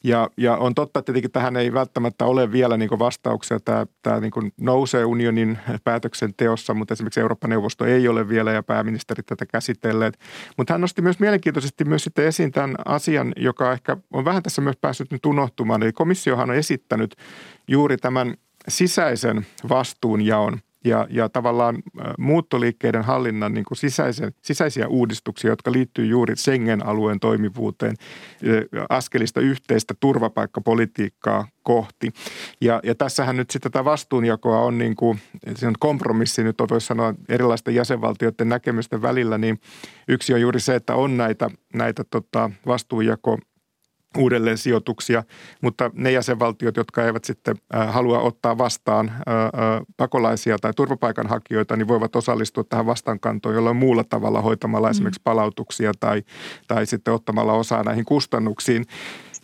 ja, 0.05 0.29
ja 0.38 0.57
on 0.57 0.75
totta, 0.75 1.00
että 1.00 1.05
tietenkin 1.05 1.31
tähän 1.31 1.57
ei 1.57 1.74
välttämättä 1.74 2.25
ole 2.25 2.51
vielä 2.51 2.77
niin 2.77 3.00
vastauksia. 3.00 3.59
Tämä, 3.59 3.85
tämä 4.01 4.19
niin 4.19 4.53
nousee 4.62 5.05
unionin 5.05 5.57
päätöksenteossa, 5.83 6.74
mutta 6.74 6.93
esimerkiksi 6.93 7.19
Euroopan 7.19 7.50
neuvosto 7.50 7.85
ei 7.85 8.07
ole 8.07 8.29
vielä 8.29 8.51
ja 8.51 8.63
pääministerit 8.63 9.25
tätä 9.25 9.45
käsitelleet. 9.45 10.19
Mutta 10.57 10.74
hän 10.74 10.81
nosti 10.81 11.01
myös 11.01 11.19
mielenkiintoisesti 11.19 11.85
myös 11.85 12.03
sitten 12.03 12.25
esiin 12.25 12.51
tämän 12.51 12.75
asian, 12.85 13.33
joka 13.38 13.74
ehkä 13.74 13.97
on 14.13 14.25
vähän 14.25 14.43
tässä 14.43 14.62
myös 14.62 14.77
päässyt 14.81 15.12
nyt 15.12 15.25
unohtumaan. 15.25 15.83
Eli 15.83 15.93
komissiohan 15.93 16.50
on 16.50 16.55
esittänyt 16.55 17.15
juuri 17.67 17.97
tämän 17.97 18.33
sisäisen 18.67 19.45
vastuunjaon 19.69 20.59
ja, 20.85 21.07
ja 21.09 21.29
tavallaan 21.29 21.83
muuttoliikkeiden 22.17 23.03
hallinnan 23.03 23.53
niin 23.53 23.65
kuin 23.65 23.77
sisäisen, 23.77 24.31
sisäisiä 24.41 24.87
uudistuksia, 24.87 25.49
jotka 25.49 25.71
liittyy 25.71 26.05
juuri 26.05 26.35
Schengen-alueen 26.35 27.19
toimivuuteen, 27.19 27.95
askelista 28.89 29.41
yhteistä 29.41 29.93
turvapaikkapolitiikkaa 29.99 31.47
kohti. 31.63 32.11
Ja, 32.61 32.79
ja 32.83 32.95
tässähän 32.95 33.37
nyt 33.37 33.51
sitten 33.51 33.71
tätä 33.71 33.85
vastuunjakoa 33.85 34.59
on 34.59 34.77
niin 34.77 34.95
kuin, 34.95 35.19
se 35.55 35.67
on 35.67 35.73
kompromissi 35.79 36.43
nyt 36.43 36.55
voisi 36.69 36.87
sanoa 36.87 37.13
erilaisten 37.29 37.75
jäsenvaltioiden 37.75 38.49
näkemysten 38.49 39.01
välillä, 39.01 39.37
niin 39.37 39.59
yksi 40.07 40.33
on 40.33 40.41
juuri 40.41 40.59
se, 40.59 40.75
että 40.75 40.95
on 40.95 41.17
näitä, 41.17 41.49
näitä 41.73 42.03
tota, 42.09 42.51
vastuunjako 42.67 43.37
uudelleen 44.17 44.57
sijoituksia, 44.57 45.24
mutta 45.62 45.91
ne 45.93 46.12
jäsenvaltiot, 46.12 46.77
jotka 46.77 47.03
eivät 47.03 47.24
sitten 47.24 47.55
halua 47.88 48.19
ottaa 48.19 48.57
vastaan 48.57 49.12
pakolaisia 49.98 50.57
tai 50.60 50.74
turvapaikanhakijoita, 50.75 51.75
niin 51.75 51.88
voivat 51.88 52.15
osallistua 52.15 52.63
tähän 52.63 52.86
vastaankantoon 52.86 53.55
jollain 53.55 53.75
muulla 53.75 54.03
tavalla 54.03 54.41
hoitamalla 54.41 54.88
mm. 54.88 54.91
esimerkiksi 54.91 55.22
palautuksia 55.24 55.91
tai, 56.00 56.24
tai 56.67 56.86
sitten 56.86 57.13
ottamalla 57.13 57.53
osaa 57.53 57.84
näihin 57.84 58.05
kustannuksiin. 58.05 58.86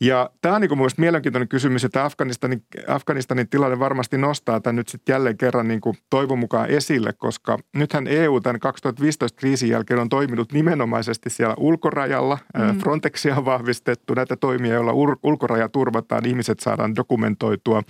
Ja 0.02 0.30
tämä 0.42 0.56
on 0.56 0.62
niin 0.62 0.70
kuin 0.70 0.90
mielenkiintoinen 0.98 1.48
kysymys, 1.48 1.86
että 1.86 2.06
Afganistanin, 2.06 2.64
Afganistanin 2.88 3.50
tilanne 3.50 3.80
varmasti 3.80 4.18
nostaa 4.18 4.60
tämän 4.60 4.76
nyt 4.76 4.88
sitten 4.88 5.14
jälleen 5.14 5.38
kerran 5.38 5.68
niin 5.68 5.82
kuin 5.82 5.98
toivon 6.10 6.40
mukaan 6.40 6.70
esille, 6.70 7.14
koska 7.14 7.58
nythän 7.76 8.08
EU 8.08 8.42
tämän 8.42 8.60
2015 8.60 9.40
kriisin 9.40 9.70
jälkeen 9.70 10.00
on 10.00 10.10
toiminut 10.10 10.54
nimenomaisesti 10.54 11.30
siellä 11.30 11.56
ulkorajalla. 11.58 12.38
Mm. 12.58 12.80
Frontexia 12.80 13.36
on 13.36 13.46
vahvistettu, 13.46 14.14
näitä 14.14 14.36
toimia, 14.36 14.74
joilla 14.74 15.18
ulkoraja 15.24 15.70
turvataan, 15.70 16.26
ihmiset 16.26 16.60
saadaan 16.60 16.96
dokumentoitua 16.96 17.84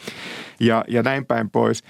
ja, 0.59 0.83
ja 0.87 1.03
näin 1.03 1.25
päin 1.25 1.49
pois. 1.49 1.83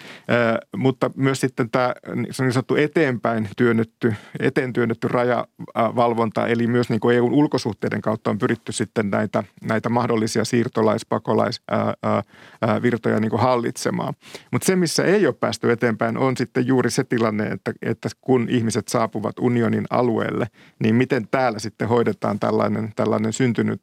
Mutta 0.78 1.12
myös 1.16 1.42
sitten 1.42 1.70
tämä 1.70 1.94
niin 2.16 2.34
sanottu 2.34 2.76
eteenpäin 2.76 3.50
työnnetty, 3.58 4.14
eteen 4.40 4.74
työnnetty 4.74 5.08
rajavalvonta, 5.08 6.48
eli 6.48 6.68
myös 6.68 6.90
niin 6.90 7.00
kuin 7.00 7.16
EUn 7.16 7.34
ulkosuhteiden 7.34 8.02
kautta 8.02 8.30
on 8.30 8.38
pyritty 8.38 8.72
sitten 8.72 9.10
näitä, 9.10 9.44
näitä 9.64 9.90
mahdollisia 10.12 10.46
siirtolaispakolaisvirtoja 10.46 13.20
niin 13.20 13.30
kuin 13.30 13.42
hallitsemaan. 13.42 14.14
Mutta 14.52 14.66
se, 14.66 14.76
missä 14.76 15.04
ei 15.04 15.28
ole 15.28 15.34
päästy 15.34 15.72
eteenpäin, 15.72 16.18
on 16.18 16.38
sitten 16.38 16.68
juuri 16.68 16.92
se 16.92 17.04
tilanne, 17.04 17.48
että, 17.48 17.74
että 17.82 18.10
kun 18.22 18.50
ihmiset 18.50 18.88
saapuvat 18.88 19.40
unionin 19.40 19.86
alueelle, 19.90 20.48
niin 20.80 20.96
miten 20.96 21.28
täällä 21.28 21.60
sitten 21.60 21.88
hoidetaan 21.88 22.40
tällainen, 22.40 22.94
tällainen 22.96 23.34
syntynyt 23.34 23.80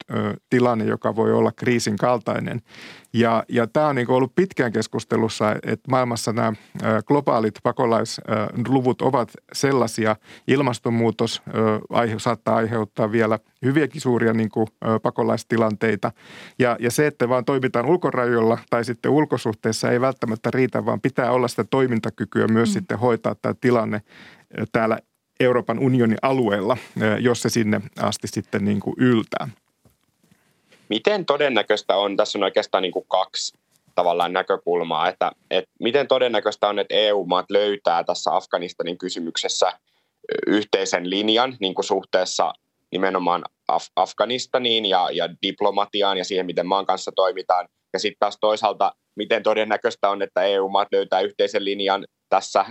tilanne, 0.50 0.84
joka 0.84 1.16
voi 1.16 1.32
olla 1.32 1.52
kriisin 1.52 1.96
kaltainen. 1.96 2.60
Ja, 3.12 3.44
ja 3.48 3.66
tämä 3.66 3.86
on 3.86 3.94
niin 3.94 4.10
ollut 4.10 4.34
pitkään 4.34 4.72
keskustelussa, 4.72 5.52
että 5.52 5.90
maailmassa 5.90 6.32
nämä 6.32 6.52
globaalit 7.06 7.54
pakolaisluvut 7.62 9.02
ovat 9.02 9.32
sellaisia, 9.52 10.16
ilmastonmuutos 10.48 11.42
aihe, 11.90 12.18
saattaa 12.18 12.56
aiheuttaa 12.56 13.12
vielä 13.12 13.38
hyviäkin 13.64 14.00
suuria 14.00 14.32
niin 14.32 14.48
kuin, 14.48 14.66
pakolaistilanteita. 15.02 16.12
Ja, 16.58 16.76
ja 16.80 16.90
se, 16.90 17.06
että 17.06 17.28
vaan 17.28 17.44
toimitaan 17.44 17.86
ulkorajoilla 17.86 18.58
tai 18.70 18.84
sitten 18.84 19.10
ulkosuhteessa 19.10 19.90
ei 19.90 20.00
välttämättä 20.00 20.50
riitä, 20.50 20.86
vaan 20.86 21.00
pitää 21.00 21.32
olla 21.32 21.48
sitä 21.48 21.64
toimintakykyä 21.64 22.46
myös 22.48 22.68
mm. 22.68 22.72
sitten 22.72 22.98
hoitaa 22.98 23.34
tämä 23.34 23.54
tilanne 23.60 24.02
täällä 24.72 24.98
Euroopan 25.40 25.78
unionin 25.78 26.18
alueella, 26.22 26.76
jos 27.20 27.42
se 27.42 27.48
sinne 27.48 27.80
asti 28.00 28.28
sitten 28.28 28.64
niin 28.64 28.80
kuin 28.80 28.94
yltää. 28.98 29.48
Miten 30.88 31.26
todennäköistä 31.26 31.96
on, 31.96 32.16
tässä 32.16 32.38
on 32.38 32.42
oikeastaan 32.42 32.82
niin 32.82 32.92
kuin 32.92 33.04
kaksi 33.08 33.58
tavallaan 33.94 34.32
näkökulmaa, 34.32 35.08
että, 35.08 35.32
että 35.50 35.70
miten 35.80 36.08
todennäköistä 36.08 36.68
on, 36.68 36.78
että 36.78 36.94
EU-maat 36.94 37.50
löytää 37.50 38.04
tässä 38.04 38.36
Afganistanin 38.36 38.98
kysymyksessä 38.98 39.72
yhteisen 40.46 41.10
linjan 41.10 41.56
niin 41.60 41.74
kuin 41.74 41.84
suhteessa 41.84 42.52
nimenomaan 42.92 43.44
Af- 43.68 43.92
Afganistaniin 43.96 44.86
ja, 44.86 45.08
ja 45.12 45.28
diplomatiaan 45.42 46.18
ja 46.18 46.24
siihen, 46.24 46.46
miten 46.46 46.66
maan 46.66 46.86
kanssa 46.86 47.12
toimitaan. 47.16 47.68
Ja 47.92 47.98
sitten 47.98 48.18
taas 48.18 48.38
toisaalta, 48.40 48.92
miten 49.16 49.42
todennäköistä 49.42 50.10
on, 50.10 50.22
että 50.22 50.42
EU-maat 50.42 50.88
löytää 50.92 51.20
yhteisen 51.20 51.64
linjan 51.64 52.06
tässä 52.28 52.64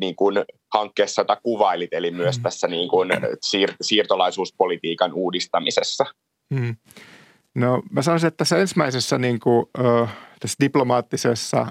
niin 0.00 0.16
kuin 0.16 0.44
hankkeessa, 0.74 1.20
jota 1.20 1.36
kuvailit, 1.42 1.92
eli 1.92 2.10
myös 2.10 2.36
mm. 2.36 2.42
tässä 2.42 2.68
niin 2.68 2.88
kuin 2.88 3.10
siir- 3.46 3.76
siirtolaisuuspolitiikan 3.80 5.12
uudistamisessa. 5.12 6.04
Hmm. 6.54 6.76
No 7.54 7.82
mä 7.90 8.02
sanoisin, 8.02 8.28
että 8.28 8.36
tässä 8.36 8.58
ensimmäisessä 8.58 9.18
niin 9.18 9.40
kuin, 9.40 9.66
tässä 10.40 10.56
diplomaattisessa 10.60 11.66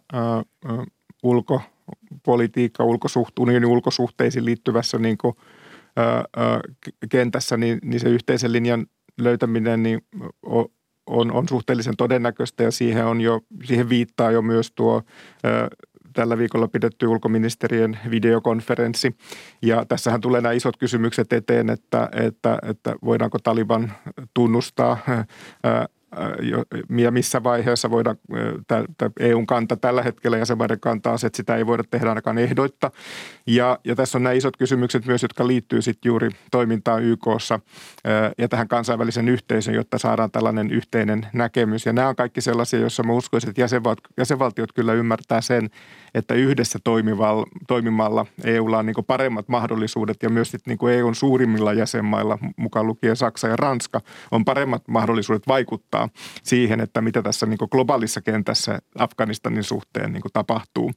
ulkopolitiikka, 1.23 2.83
ulkosuht, 2.83 3.39
unionin 3.39 3.69
ulkosuhteisiin 3.69 4.45
liittyvässä 4.45 4.97
niin 4.97 5.17
kuin, 5.17 5.35
kentässä, 7.09 7.57
niin, 7.57 7.79
niin 7.83 7.99
se 7.99 8.09
yhteisen 8.09 8.51
linjan 8.51 8.85
löytäminen 9.21 9.83
niin 9.83 10.01
on, 11.07 11.31
on 11.31 11.47
suhteellisen 11.47 11.97
todennäköistä 11.97 12.63
ja 12.63 12.71
siihen, 12.71 13.05
on 13.05 13.21
jo, 13.21 13.41
siihen 13.63 13.89
viittaa 13.89 14.31
jo 14.31 14.41
myös 14.41 14.71
tuo 14.75 15.01
tällä 16.13 16.37
viikolla 16.37 16.67
pidetty 16.67 17.07
ulkoministerien 17.07 17.99
videokonferenssi. 18.09 19.15
Ja 19.61 19.85
tässähän 19.85 20.21
tulee 20.21 20.41
nämä 20.41 20.53
isot 20.53 20.77
kysymykset 20.77 21.33
eteen, 21.33 21.69
että, 21.69 22.09
että, 22.13 22.59
että 22.69 22.95
voidaanko 23.05 23.39
Taliban 23.39 23.91
tunnustaa 24.33 24.97
ja 26.97 27.11
missä 27.11 27.43
vaiheessa 27.43 27.91
voidaan, 27.91 28.17
EUn 29.19 29.47
kanta 29.47 29.77
tällä 29.77 30.03
hetkellä 30.03 30.37
jäsenmaiden 30.37 30.79
kantaa 30.79 31.15
että 31.25 31.37
sitä 31.37 31.55
ei 31.55 31.65
voida 31.67 31.83
tehdä 31.91 32.09
ainakaan 32.09 32.37
ehdoitta. 32.37 32.91
Ja, 33.47 33.79
ja 33.83 33.95
tässä 33.95 34.17
on 34.17 34.23
nämä 34.23 34.33
isot 34.33 34.57
kysymykset 34.57 35.05
myös, 35.05 35.21
jotka 35.21 35.47
liittyy 35.47 35.81
sitten 35.81 36.09
juuri 36.09 36.29
toimintaan 36.51 37.03
YKssa 37.03 37.59
ja 38.37 38.47
tähän 38.47 38.67
kansainvälisen 38.67 39.29
yhteisön, 39.29 39.73
jotta 39.73 39.97
saadaan 39.97 40.31
tällainen 40.31 40.71
yhteinen 40.71 41.27
näkemys. 41.33 41.85
Ja 41.85 41.93
nämä 41.93 42.07
on 42.07 42.15
kaikki 42.15 42.41
sellaisia, 42.41 42.79
joissa 42.79 43.03
mä 43.03 43.13
uskoisin, 43.13 43.49
että 43.49 43.61
jäsenvaltiot, 43.61 44.13
jäsenvaltiot 44.17 44.73
kyllä 44.73 44.93
ymmärtää 44.93 45.41
sen, 45.41 45.69
että 46.13 46.33
yhdessä 46.33 46.79
toimivalla, 46.83 47.47
toimimalla 47.67 48.25
EUlla 48.43 48.77
on 48.77 48.85
niin 48.85 48.95
paremmat 49.07 49.47
mahdollisuudet 49.47 50.23
ja 50.23 50.29
myös 50.29 50.51
sitten 50.51 50.77
niin 50.81 50.93
EUn 50.93 51.15
suurimmilla 51.15 51.73
jäsenmailla, 51.73 52.37
mukaan 52.57 52.87
lukien 52.87 53.15
Saksa 53.15 53.47
ja 53.47 53.55
Ranska, 53.55 54.01
on 54.31 54.45
paremmat 54.45 54.87
mahdollisuudet 54.87 55.47
vaikuttaa 55.47 56.00
vaikuttaa 56.01 56.41
siihen, 56.43 56.79
että 56.79 57.01
mitä 57.01 57.21
tässä 57.21 57.45
niin 57.45 57.57
globaalissa 57.71 58.21
kentässä 58.21 58.79
Afganistanin 58.97 59.63
suhteen 59.63 60.13
niin 60.13 60.23
tapahtuu. 60.33 60.91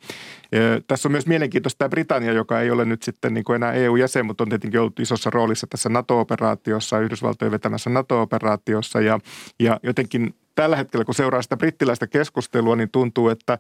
Tässä 0.87 1.09
on 1.09 1.13
myös 1.13 1.27
mielenkiintoista 1.27 1.79
tämä 1.79 1.89
Britannia, 1.89 2.33
joka 2.33 2.61
ei 2.61 2.71
ole 2.71 2.85
nyt 2.85 3.03
sitten 3.03 3.35
niin 3.35 3.55
enää 3.55 3.73
EU-jäsen, 3.73 4.27
mutta 4.27 4.45
on 4.45 4.49
tietenkin 4.49 4.81
ollut 4.81 5.01
isossa 5.01 5.31
roolissa 5.31 5.67
tässä 5.67 5.89
NATO-operaatiossa, 5.89 7.01
Yhdysvaltojen 7.01 7.53
vetämässä 7.53 7.91
NATO-operaatiossa 7.91 9.01
ja, 9.01 9.19
ja 9.61 9.81
jotenkin 9.83 10.35
tällä 10.55 10.77
hetkellä, 10.77 11.05
kun 11.05 11.15
seuraa 11.15 11.43
sitä 11.43 11.57
brittiläistä 11.57 12.07
keskustelua, 12.07 12.77
niin 12.77 12.91
tuntuu, 12.91 13.29
että, 13.29 13.59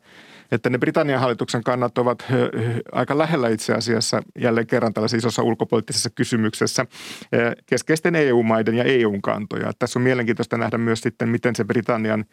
että 0.52 0.70
ne 0.70 0.78
Britannian 0.78 1.20
hallituksen 1.20 1.64
kannat 1.64 1.98
ovat 1.98 2.24
aika 2.92 3.18
lähellä 3.18 3.48
itse 3.48 3.74
asiassa 3.74 4.22
jälleen 4.38 4.66
kerran 4.66 4.94
tällaisessa 4.94 5.16
isossa 5.16 5.42
ulkopoliittisessa 5.42 6.10
kysymyksessä 6.10 6.86
keskeisten 7.66 8.14
EU-maiden 8.14 8.74
ja 8.74 8.84
EUn 8.84 9.22
kantoja. 9.22 9.72
Tässä 9.78 9.98
on 9.98 10.02
mielenkiintoista 10.02 10.58
nähdä 10.58 10.78
myös 10.78 11.00
sitten, 11.00 11.28
miten 11.28 11.56
se 11.56 11.64
Britannian 11.64 12.24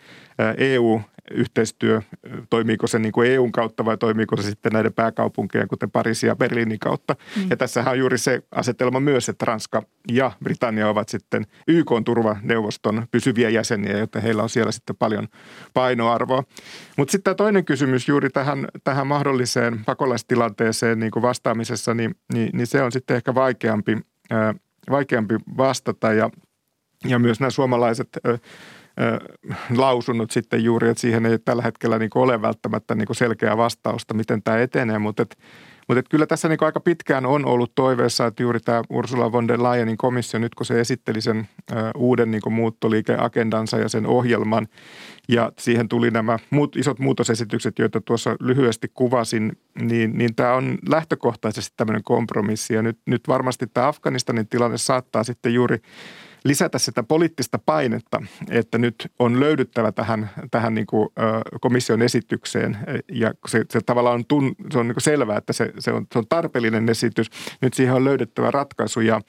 EU-yhteistyö, 1.29 2.01
toimiiko 2.49 2.87
se 2.87 2.99
niin 2.99 3.11
kuin 3.11 3.31
EUn 3.31 3.51
kautta 3.51 3.85
vai 3.85 3.97
toimiiko 3.97 4.37
se 4.37 4.43
sitten 4.43 4.71
näiden 4.71 4.93
pääkaupunkien, 4.93 5.67
kuten 5.67 5.91
Pariisin 5.91 6.27
ja 6.27 6.35
Berliinin 6.35 6.79
kautta. 6.79 7.15
Mm. 7.37 7.47
Ja 7.49 7.57
tässähän 7.57 7.91
on 7.91 7.99
juuri 7.99 8.17
se 8.17 8.43
asetelma 8.51 8.99
myös, 8.99 9.29
että 9.29 9.45
Ranska 9.45 9.83
ja 10.11 10.31
Britannia 10.43 10.89
ovat 10.89 11.09
sitten 11.09 11.45
YK-turvaneuvoston 11.67 13.07
pysyviä 13.11 13.49
jäseniä, 13.49 13.97
joten 13.97 14.21
heillä 14.21 14.43
on 14.43 14.49
siellä 14.49 14.71
sitten 14.71 14.95
paljon 14.95 15.27
painoarvoa. 15.73 16.43
Mutta 16.97 17.11
sitten 17.11 17.35
toinen 17.35 17.65
kysymys 17.65 18.07
juuri 18.07 18.29
tähän, 18.29 18.67
tähän 18.83 19.07
mahdolliseen 19.07 19.85
pakolaistilanteeseen 19.85 20.99
niin 20.99 21.11
kuin 21.11 21.23
vastaamisessa, 21.23 21.93
niin, 21.93 22.15
niin, 22.33 22.49
niin 22.53 22.67
se 22.67 22.83
on 22.83 22.91
sitten 22.91 23.15
ehkä 23.15 23.35
vaikeampi, 23.35 23.97
ää, 24.31 24.53
vaikeampi 24.89 25.35
vastata 25.57 26.13
ja, 26.13 26.29
ja 27.07 27.19
myös 27.19 27.39
nämä 27.39 27.49
suomalaiset 27.49 28.09
ää, 28.97 29.19
lausunnut 29.77 30.31
sitten 30.31 30.63
juuri, 30.63 30.89
että 30.89 31.01
siihen 31.01 31.25
ei 31.25 31.39
tällä 31.39 31.61
hetkellä 31.61 31.99
niin 31.99 32.09
ole 32.15 32.41
välttämättä 32.41 32.95
niin 32.95 33.07
selkeää 33.11 33.57
vastausta, 33.57 34.13
miten 34.13 34.43
tämä 34.43 34.57
etenee, 34.57 34.99
mutta 34.99 35.23
että 35.23 35.35
mutta 35.87 36.09
kyllä 36.09 36.25
tässä 36.25 36.47
niin 36.47 36.57
aika 36.61 36.79
pitkään 36.79 37.25
on 37.25 37.45
ollut 37.45 37.75
toiveessa, 37.75 38.25
että 38.25 38.43
juuri 38.43 38.59
tämä 38.59 38.81
Ursula 38.89 39.31
von 39.31 39.47
der 39.47 39.63
Leyenin 39.63 39.97
komissio, 39.97 40.39
nyt 40.39 40.55
kun 40.55 40.65
se 40.65 40.79
esitteli 40.79 41.21
sen 41.21 41.49
uuden 41.95 42.31
niin 42.31 42.41
muuttoliikeagendansa 42.49 43.77
ja 43.77 43.89
sen 43.89 44.05
ohjelman, 44.05 44.67
ja 45.29 45.51
siihen 45.59 45.87
tuli 45.87 46.11
nämä 46.11 46.39
muut, 46.49 46.75
isot 46.75 46.99
muutosesitykset, 46.99 47.79
joita 47.79 48.01
tuossa 48.01 48.35
lyhyesti 48.39 48.87
kuvasin, 48.93 49.51
niin, 49.81 50.17
niin 50.17 50.35
tämä 50.35 50.53
on 50.53 50.77
lähtökohtaisesti 50.89 51.73
tämmöinen 51.77 52.03
kompromissi. 52.03 52.73
Ja 52.73 52.81
nyt, 52.81 52.99
nyt 53.05 53.21
varmasti 53.27 53.67
tämä 53.67 53.87
Afganistanin 53.87 54.47
tilanne 54.47 54.77
saattaa 54.77 55.23
sitten 55.23 55.53
juuri 55.53 55.77
lisätä 56.43 56.79
sitä 56.79 57.03
poliittista 57.03 57.59
painetta, 57.65 58.21
että 58.49 58.77
nyt 58.77 59.11
on 59.19 59.39
löydyttävä 59.39 59.91
tähän, 59.91 60.29
tähän 60.51 60.73
niin 60.73 60.87
kuin, 60.87 61.09
komission 61.61 62.01
esitykseen 62.01 62.77
ja 63.11 63.33
se, 63.47 63.65
se 63.69 63.79
tavallaan 63.85 64.15
on, 64.15 64.25
tun, 64.25 64.55
se 64.71 64.79
on 64.79 64.87
niin 64.87 64.95
kuin 64.95 65.03
selvää, 65.03 65.37
että 65.37 65.53
se, 65.53 65.73
se, 65.79 65.91
on, 65.91 66.07
se 66.13 66.19
on 66.19 66.25
tarpeellinen 66.29 66.89
esitys. 66.89 67.27
Nyt 67.61 67.73
siihen 67.73 67.95
on 67.95 68.03
löydettävä 68.03 68.51
ratkaisu 68.51 69.01
ja, 69.01 69.21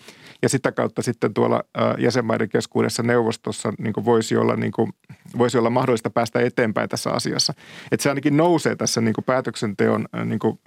ja 0.42 0.48
sitä 0.48 0.72
kautta 0.72 1.02
sitten 1.02 1.34
tuolla 1.34 1.62
jäsenmaiden 1.98 2.48
keskuudessa 2.48 3.02
neuvostossa 3.02 3.72
niin 3.78 3.92
kuin 3.92 4.04
voisi, 4.04 4.36
olla, 4.36 4.56
niin 4.56 4.72
kuin, 4.72 4.92
voisi 5.38 5.58
olla 5.58 5.70
mahdollista 5.70 6.10
päästä 6.10 6.40
eteenpäin 6.40 6.88
tässä 6.88 7.10
asiassa. 7.10 7.54
Että 7.92 8.02
se 8.02 8.08
ainakin 8.08 8.36
nousee 8.36 8.76
tässä 8.76 9.00
niin 9.00 9.14
kuin 9.14 9.24
päätöksenteon 9.24 10.06
niin 10.24 10.38
kuin, 10.38 10.58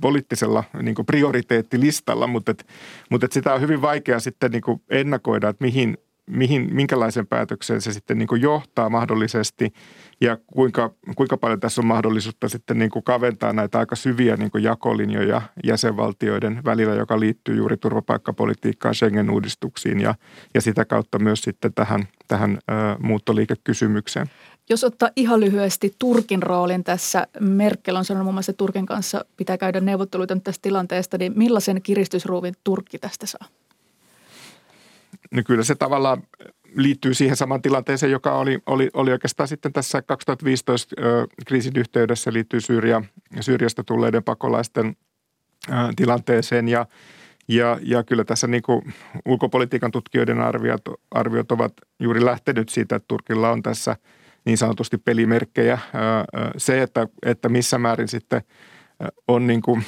poliittisella 0.00 0.64
niin 0.82 0.94
kuin 0.94 1.06
prioriteettilistalla, 1.06 2.26
mutta, 2.26 2.50
et, 2.50 2.66
mutta 3.10 3.24
et 3.24 3.32
sitä 3.32 3.54
on 3.54 3.60
hyvin 3.60 3.82
vaikea 3.82 4.20
sitten 4.20 4.50
niin 4.50 4.62
kuin 4.62 4.82
ennakoida, 4.90 5.48
että 5.48 5.64
mihin, 5.64 5.98
mihin, 6.26 6.74
minkälaisen 6.74 7.26
päätökseen 7.26 7.80
se 7.80 7.92
sitten 7.92 8.18
niin 8.18 8.26
kuin 8.26 8.42
johtaa 8.42 8.90
mahdollisesti 8.90 9.72
ja 10.20 10.38
kuinka, 10.46 10.94
kuinka 11.16 11.36
paljon 11.36 11.60
tässä 11.60 11.80
on 11.80 11.86
mahdollisuutta 11.86 12.48
sitten 12.48 12.78
niin 12.78 12.90
kuin 12.90 13.02
kaventaa 13.02 13.52
näitä 13.52 13.78
aika 13.78 13.96
syviä 13.96 14.36
niin 14.36 14.50
kuin 14.50 14.64
jakolinjoja 14.64 15.42
jäsenvaltioiden 15.64 16.60
välillä, 16.64 16.94
joka 16.94 17.20
liittyy 17.20 17.56
juuri 17.56 17.76
turvapaikkapolitiikkaan, 17.76 18.94
Schengen-uudistuksiin 18.94 20.00
ja, 20.00 20.14
ja 20.54 20.60
sitä 20.60 20.84
kautta 20.84 21.18
myös 21.18 21.40
sitten 21.40 21.74
tähän, 21.74 22.08
tähän 22.28 22.58
ö, 22.70 22.72
muuttoliikekysymykseen. 22.98 24.30
Jos 24.68 24.84
ottaa 24.84 25.10
ihan 25.16 25.40
lyhyesti 25.40 25.94
Turkin 25.98 26.42
roolin 26.42 26.84
tässä, 26.84 27.26
Merkel 27.40 27.96
on 27.96 28.04
sanonut 28.04 28.24
muun 28.24 28.34
muassa, 28.34 28.50
että 28.50 28.58
Turkin 28.58 28.86
kanssa 28.86 29.24
pitää 29.36 29.58
käydä 29.58 29.80
neuvotteluita 29.80 30.36
tästä 30.44 30.62
tilanteesta, 30.62 31.18
niin 31.18 31.32
millaisen 31.36 31.82
kiristysruuvin 31.82 32.54
Turkki 32.64 32.98
tästä 32.98 33.26
saa? 33.26 33.48
No 35.32 35.42
kyllä 35.46 35.64
se 35.64 35.74
tavallaan 35.74 36.22
liittyy 36.76 37.14
siihen 37.14 37.36
samaan 37.36 37.62
tilanteeseen, 37.62 38.12
joka 38.12 38.38
oli, 38.38 38.58
oli, 38.66 38.90
oli 38.94 39.12
oikeastaan 39.12 39.48
sitten 39.48 39.72
tässä 39.72 40.02
2015 40.02 40.94
ö, 40.98 41.26
kriisin 41.46 41.76
yhteydessä 41.76 42.32
liittyy 42.32 42.60
Syyria, 42.60 43.02
Syyriasta 43.40 43.84
tulleiden 43.84 44.24
pakolaisten 44.24 44.96
ö, 45.68 45.72
tilanteeseen 45.96 46.68
ja 46.68 46.86
ja, 47.48 47.78
ja 47.82 48.04
kyllä 48.04 48.24
tässä 48.24 48.46
niin 48.46 48.62
kuin 48.62 48.94
ulkopolitiikan 49.24 49.90
tutkijoiden 49.90 50.40
arviot, 50.40 50.82
arviot 51.10 51.52
ovat 51.52 51.72
juuri 52.00 52.24
lähtenyt 52.24 52.68
siitä, 52.68 52.96
että 52.96 53.08
Turkilla 53.08 53.50
on 53.50 53.62
tässä– 53.62 53.96
niin 54.44 54.58
sanotusti 54.58 54.98
pelimerkkejä. 54.98 55.78
Se, 56.56 56.82
että, 56.82 57.08
että 57.22 57.48
missä 57.48 57.78
määrin 57.78 58.08
sitten 58.08 58.42
on 59.28 59.46
niin 59.46 59.62
kuin, 59.62 59.84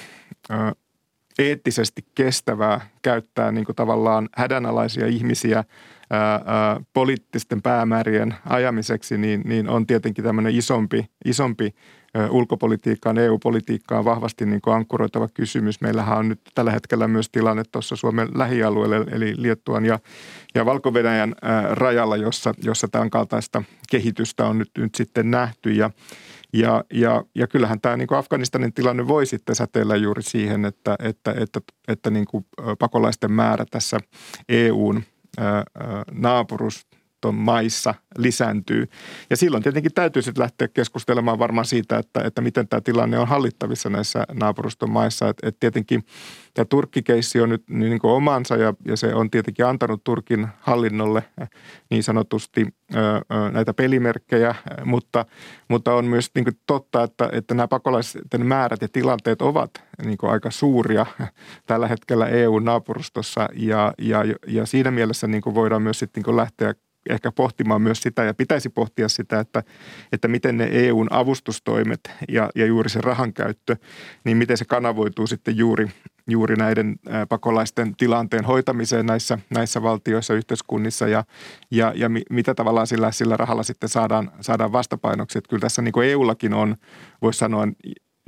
eettisesti 1.39 2.05
kestävää 2.15 2.81
käyttää 3.03 3.53
niin 3.53 3.65
kuin 3.65 3.77
tavallaan 3.77 4.29
hädänalaisia 4.37 5.07
ihmisiä 5.07 5.65
ää, 6.11 6.33
ää, 6.47 6.81
poliittisten 6.93 7.63
päämäärien 7.63 8.35
ajamiseksi, 8.49 9.19
niin, 9.19 9.43
niin 9.45 9.69
on 9.69 9.87
tietenkin 9.87 10.25
tämmöinen 10.25 10.55
isompi, 10.55 11.07
isompi 11.25 11.75
ää, 12.15 12.31
ulkopolitiikkaan, 12.31 13.19
EU-politiikkaan 13.19 14.05
vahvasti 14.05 14.47
niin 14.47 14.61
kuin 14.61 14.75
ankkuroitava 14.75 15.29
kysymys. 15.35 15.81
Meillähän 15.81 16.19
on 16.19 16.29
nyt 16.29 16.41
tällä 16.55 16.71
hetkellä 16.71 17.09
myös 17.09 17.29
tilanne 17.31 17.63
tuossa 17.73 17.97
Suomen 17.97 18.29
lähialueelle, 18.35 19.05
eli 19.11 19.35
Liettuan 19.37 19.85
ja, 19.85 19.99
ja 20.55 20.65
valko 20.65 20.93
rajalla, 21.71 22.17
jossa, 22.17 22.55
jossa 22.63 22.89
tämän 22.89 23.11
kaltaista 23.11 23.63
kehitystä 23.91 24.47
on 24.47 24.59
nyt, 24.59 24.71
nyt 24.79 24.95
sitten 24.95 25.31
nähty. 25.31 25.73
Ja, 25.73 25.91
ja, 26.55 26.85
ja, 26.93 27.25
ja 27.35 27.47
kyllähän 27.47 27.81
tämä 27.81 27.97
niin 27.97 28.09
kuin 28.09 28.19
Afganistanin 28.19 28.73
tilanne 28.73 29.09
voi 29.09 29.27
sitten 29.27 29.55
säteillä 29.55 29.97
juuri 29.97 30.23
siihen, 30.23 30.65
että, 30.65 30.97
että, 30.99 31.35
että, 31.39 31.61
että 31.89 32.11
niin 32.11 32.27
kuin 32.31 32.47
pakolaisten 32.79 33.33
määrä 33.33 33.65
tässä 33.71 34.01
EUn 34.49 35.03
naapurus 36.13 36.87
maissa 37.33 37.95
lisääntyy. 38.19 38.89
Ja 39.31 39.37
silloin 39.37 39.63
tietenkin 39.63 39.95
täytyy 39.95 40.23
sitten 40.23 40.43
lähteä 40.43 40.69
keskustelemaan 40.69 41.39
varmaan 41.39 41.65
siitä, 41.65 41.99
että, 41.99 42.21
että 42.25 42.41
miten 42.41 42.69
tämä 42.69 42.81
tilanne 42.81 43.19
on 43.19 43.29
hallittavissa 43.29 43.91
näissä 43.91 44.25
naapuruston 44.33 44.91
maissa. 44.91 45.29
Että 45.29 45.49
et 45.49 45.57
tietenkin 45.61 46.05
tämä 46.55 46.65
Turkkikeissi 46.65 47.41
on 47.41 47.49
nyt 47.49 47.65
niin, 47.71 47.91
niin 47.91 47.99
kuin 47.99 48.13
omansa 48.13 48.57
ja, 48.57 48.75
ja 48.87 48.97
se 48.97 49.15
on 49.15 49.31
tietenkin 49.31 49.67
antanut 49.67 50.05
Turkin 50.05 50.49
hallinnolle 50.61 51.25
niin 51.91 52.03
sanotusti 52.03 52.67
ö, 52.95 52.99
ö, 52.99 53.23
näitä 53.53 53.75
pelimerkkejä, 53.75 54.55
mutta, 54.85 55.27
mutta 55.69 55.95
on 55.95 56.05
myös 56.05 56.31
niin 56.35 56.45
kuin 56.45 56.59
totta, 56.67 57.03
että, 57.03 57.29
että 57.33 57.55
nämä 57.55 57.69
pakolaisten 57.69 58.47
määrät 58.47 58.83
ja 58.83 58.89
tilanteet 58.93 59.43
ovat 59.43 59.71
niin 60.05 60.19
kuin 60.19 60.33
aika 60.33 60.51
suuria 60.51 61.07
tällä 61.67 61.89
hetkellä 61.89 62.27
EU-naapurustossa 62.27 63.49
ja, 63.53 63.93
ja, 63.99 64.25
ja 64.47 64.67
siinä 64.67 64.91
mielessä 64.91 65.27
niin 65.27 65.43
kuin 65.43 65.55
voidaan 65.55 65.83
myös 65.83 65.99
sitten 65.99 66.23
niin 66.27 66.37
lähteä 66.37 66.75
ehkä 67.11 67.33
pohtimaan 67.33 67.83
myös 67.83 68.03
sitä 68.03 68.25
ja 68.25 68.35
pitäisi 68.35 68.69
pohtia 68.69 69.09
sitä, 69.09 69.41
että, 69.41 69.63
että 70.13 70.29
miten 70.29 70.57
ne 70.57 70.69
EUn 70.73 71.09
avustustoimet 71.11 72.01
ja, 72.29 72.51
ja 72.55 72.67
juuri 72.67 72.91
se 72.91 73.01
rahan 73.01 73.33
käyttö, 73.33 73.77
niin 74.25 74.37
miten 74.37 74.57
se 74.57 74.65
kanavoituu 74.65 75.27
sitten 75.27 75.57
juuri, 75.57 75.91
juuri 76.27 76.57
näiden 76.57 76.97
pakolaisten 77.29 77.97
tilanteen 77.97 78.45
hoitamiseen 78.45 79.07
näissä, 79.07 79.39
näissä 79.51 79.83
valtioissa, 79.83 80.35
yhteiskunnissa 80.35 81.09
ja, 81.09 81.25
ja, 81.71 81.93
ja 81.97 82.09
mitä 82.31 82.55
tavallaan 82.55 82.87
sillä, 82.87 83.13
sillä 83.13 83.37
rahalla 83.37 83.63
sitten 83.63 83.89
saadaan, 83.89 84.31
saadaan 84.41 84.73
vastapainoksi. 84.73 85.39
Että 85.39 85.49
kyllä 85.49 85.61
tässä 85.61 85.83
niin 85.83 85.93
kuin 85.93 86.09
EUllakin 86.09 86.55
on, 86.55 86.77
voisi 87.23 87.39
sanoa, 87.39 87.69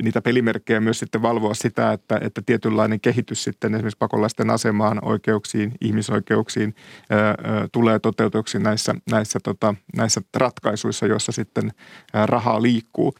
niitä 0.02 0.22
pelimerkkejä 0.22 0.80
myös 0.80 0.98
sitten 0.98 1.22
valvoa 1.22 1.54
sitä, 1.54 1.92
että, 1.92 2.18
että 2.20 2.42
tietynlainen 2.46 3.00
kehitys 3.00 3.44
sitten 3.44 3.74
esimerkiksi 3.74 3.98
pakolaisten 3.98 4.50
asemaan, 4.50 4.98
oikeuksiin, 5.04 5.72
ihmisoikeuksiin 5.80 6.74
ää, 7.10 7.20
ää, 7.20 7.34
tulee 7.72 7.98
toteutuksi 7.98 8.58
näissä, 8.58 8.94
näissä, 9.10 9.38
tota, 9.42 9.74
näissä 9.96 10.20
ratkaisuissa, 10.36 11.06
joissa 11.06 11.32
sitten 11.32 11.72
ää, 12.12 12.26
rahaa 12.26 12.62
liikkuu. 12.62 13.14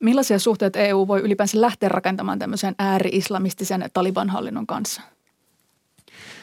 Millaisia 0.00 0.38
suhteita 0.38 0.78
EU 0.78 1.08
voi 1.08 1.20
ylipäänsä 1.20 1.60
lähteä 1.60 1.88
rakentamaan 1.88 2.38
tämmöisen 2.38 2.74
ääri-islamistisen 2.78 3.84
Taliban-hallinnon 3.92 4.66
kanssa? 4.66 5.02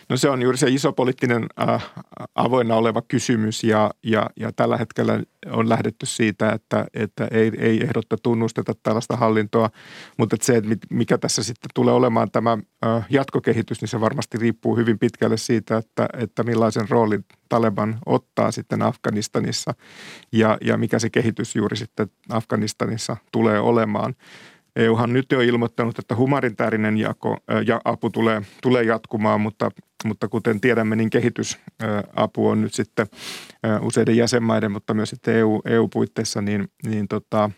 No 0.10 0.18
se 0.18 0.30
on 0.30 0.42
juuri 0.42 0.58
se 0.58 0.70
iso 0.70 0.94
poliittinen 0.94 1.46
äh, 1.70 1.94
avoinna 2.36 2.76
oleva 2.76 3.02
kysymys 3.02 3.64
ja, 3.64 3.92
ja, 4.04 4.30
ja 4.40 4.52
tällä 4.52 4.78
hetkellä 4.78 5.24
on 5.52 5.70
lähdetty 5.70 6.06
siitä, 6.06 6.52
että, 6.52 6.86
että 6.94 7.28
ei, 7.32 7.52
ei 7.58 7.84
ehdotta 7.84 8.18
tunnusteta 8.24 8.74
tällaista 8.84 9.16
hallintoa, 9.16 9.70
mutta 10.18 10.36
että 10.36 10.46
se, 10.46 10.58
että 10.58 10.88
mikä 10.90 11.18
tässä 11.18 11.44
sitten 11.44 11.70
tulee 11.76 11.94
olemaan 11.94 12.32
tämä 12.32 12.58
äh, 12.86 13.06
jatkokehitys, 13.10 13.82
niin 13.82 13.90
se 13.90 14.02
varmasti 14.02 14.38
riippuu 14.38 14.78
hyvin 14.78 15.00
pitkälle 15.00 15.38
siitä, 15.38 15.78
että, 15.78 16.08
että 16.18 16.44
millaisen 16.44 16.90
roolin 16.90 17.26
Taleban 17.50 18.00
ottaa 18.06 18.52
sitten 18.52 18.82
Afganistanissa 18.82 19.74
ja, 20.32 20.58
ja 20.62 20.78
mikä 20.78 21.00
se 21.00 21.10
kehitys 21.10 21.56
juuri 21.56 21.78
sitten 21.78 22.08
Afganistanissa 22.30 23.18
tulee 23.32 23.60
olemaan. 23.60 24.16
EUhan 24.78 25.14
nyt 25.14 25.32
jo 25.32 25.42
ilmoittanut, 25.42 26.00
että 26.00 26.16
humanitaarinen 26.16 26.98
jako, 26.98 27.38
ja 27.66 27.82
apu 27.86 28.10
tulee, 28.10 28.42
tulee 28.62 28.84
jatkumaan, 28.84 29.42
mutta, 29.42 29.72
mutta 30.06 30.28
kuten 30.28 30.62
tiedämme, 30.62 30.96
niin 30.96 31.10
kehitysapu 31.10 32.48
on 32.48 32.62
nyt 32.62 32.74
sitten 32.74 33.08
useiden 33.82 34.18
jäsenmaiden, 34.18 34.72
mutta 34.72 34.94
myös 34.94 35.10
sitten 35.10 35.36
EU, 35.36 35.62
EU-puitteissa 35.66 36.42
niin, 36.42 36.68
niin 36.84 37.08
tota, 37.08 37.50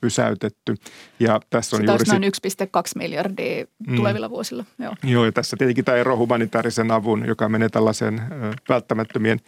pysäytetty. 0.00 0.74
Ja 1.20 1.40
tässä 1.50 1.76
on 1.76 1.82
Sitä 1.82 1.92
juuri 1.92 2.04
noin 2.06 2.22
1,2 2.22 2.80
miljardia 2.96 3.64
mm. 3.86 3.96
tulevilla 3.96 4.28
mm. 4.28 4.32
vuosilla. 4.32 4.64
Joo. 4.78 4.94
Joo, 5.02 5.24
ja 5.24 5.32
tässä 5.32 5.56
tietenkin 5.56 5.84
tämä 5.84 5.98
ero 5.98 6.16
humanitaarisen 6.16 6.90
avun, 6.90 7.26
joka 7.26 7.48
menee 7.48 7.68
tällaiseen 7.68 8.20
välttämättömien 8.68 9.40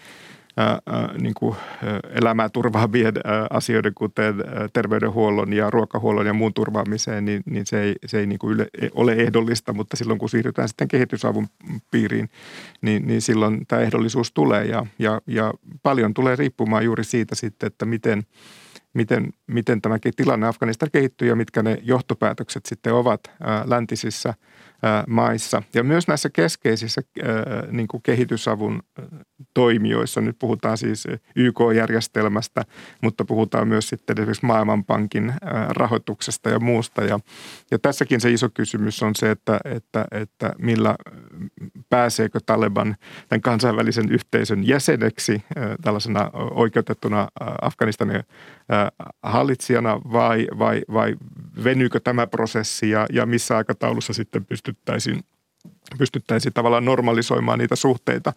niin 1.21 1.35
kuin 1.35 1.57
elämää 2.11 2.49
turvaavien 2.49 3.15
asioiden, 3.51 3.95
kuten 3.95 4.35
terveydenhuollon 4.73 5.53
ja 5.53 5.71
ruokahuollon 5.71 6.27
ja 6.27 6.33
muun 6.33 6.55
turvaamiseen, 6.55 7.25
niin, 7.25 7.43
niin 7.47 7.67
se 7.67 7.83
ei, 7.83 7.95
se 8.07 8.19
ei 8.19 8.27
niin 8.27 8.39
kuin 8.39 8.55
yle, 8.55 8.69
ole 8.95 9.13
ehdollista, 9.13 9.73
mutta 9.73 9.97
silloin 9.97 10.19
kun 10.19 10.29
siirrytään 10.29 10.69
sitten 10.69 10.89
kehitysavun 10.89 11.49
piiriin, 11.91 12.31
niin, 12.81 13.07
niin 13.07 13.23
silloin 13.23 13.67
tämä 13.69 13.83
ehdollisuus 13.83 14.33
tulee 14.33 14.65
ja, 14.65 14.87
ja, 14.99 15.21
ja 15.27 15.55
paljon 15.83 16.15
tulee 16.15 16.37
riippumaan 16.37 16.85
juuri 16.85 17.05
siitä 17.05 17.35
sitten, 17.35 17.67
että 17.67 17.87
miten– 17.87 18.23
miten, 18.97 19.33
miten 19.47 19.83
tämä 19.83 19.99
tilanne 20.17 20.47
Afganistan 20.47 20.89
kehittyy 20.93 21.29
ja 21.29 21.37
mitkä 21.37 21.63
ne 21.63 21.79
johtopäätökset 21.83 22.67
sitten 22.67 22.95
ovat 22.95 23.21
läntisissä 23.65 24.35
maissa. 25.07 25.63
Ja 25.75 25.83
myös 25.83 26.09
näissä 26.09 26.31
keskeisissä 26.31 27.03
niin 27.71 27.89
kuin 27.89 28.03
kehitysavun 28.03 28.83
toimijoissa, 29.55 30.21
nyt 30.21 30.37
puhutaan 30.39 30.79
siis 30.79 31.07
YK-järjestelmästä, 31.37 32.65
mutta 33.03 33.25
puhutaan 33.25 33.69
myös 33.69 33.89
sitten 33.89 34.19
esimerkiksi 34.19 34.47
Maailmanpankin 34.47 35.33
rahoituksesta 35.69 36.51
ja 36.51 36.59
muusta. 36.59 37.05
Ja, 37.05 37.21
ja 37.71 37.79
tässäkin 37.79 38.21
se 38.21 38.31
iso 38.31 38.49
kysymys 38.55 39.03
on 39.03 39.15
se, 39.15 39.31
että, 39.31 39.61
että, 39.65 40.05
että 40.11 40.53
millä 40.59 40.97
pääseekö 41.91 42.39
Taleban 42.47 42.97
tämän 43.29 43.43
kansainvälisen 43.43 44.13
yhteisön 44.13 44.67
jäseneksi 44.67 45.43
tällaisena 45.83 46.31
oikeutettuna 46.33 47.29
Afganistanin 47.63 48.23
hallitsijana 49.23 50.01
vai, 50.13 50.47
vai, 50.59 50.83
vai 50.93 51.15
venyykö 51.65 52.01
tämä 52.01 52.27
prosessi 52.27 52.91
ja, 52.91 53.07
ja 53.13 53.27
missä 53.27 53.57
aikataulussa 53.57 54.13
sitten 54.13 54.45
pystyttäisiin, 54.67 55.25
pystyttäisiin 55.99 56.53
tavallaan 56.53 56.85
normalisoimaan 56.85 57.59
niitä 57.59 57.77
suhteita. 57.77 58.33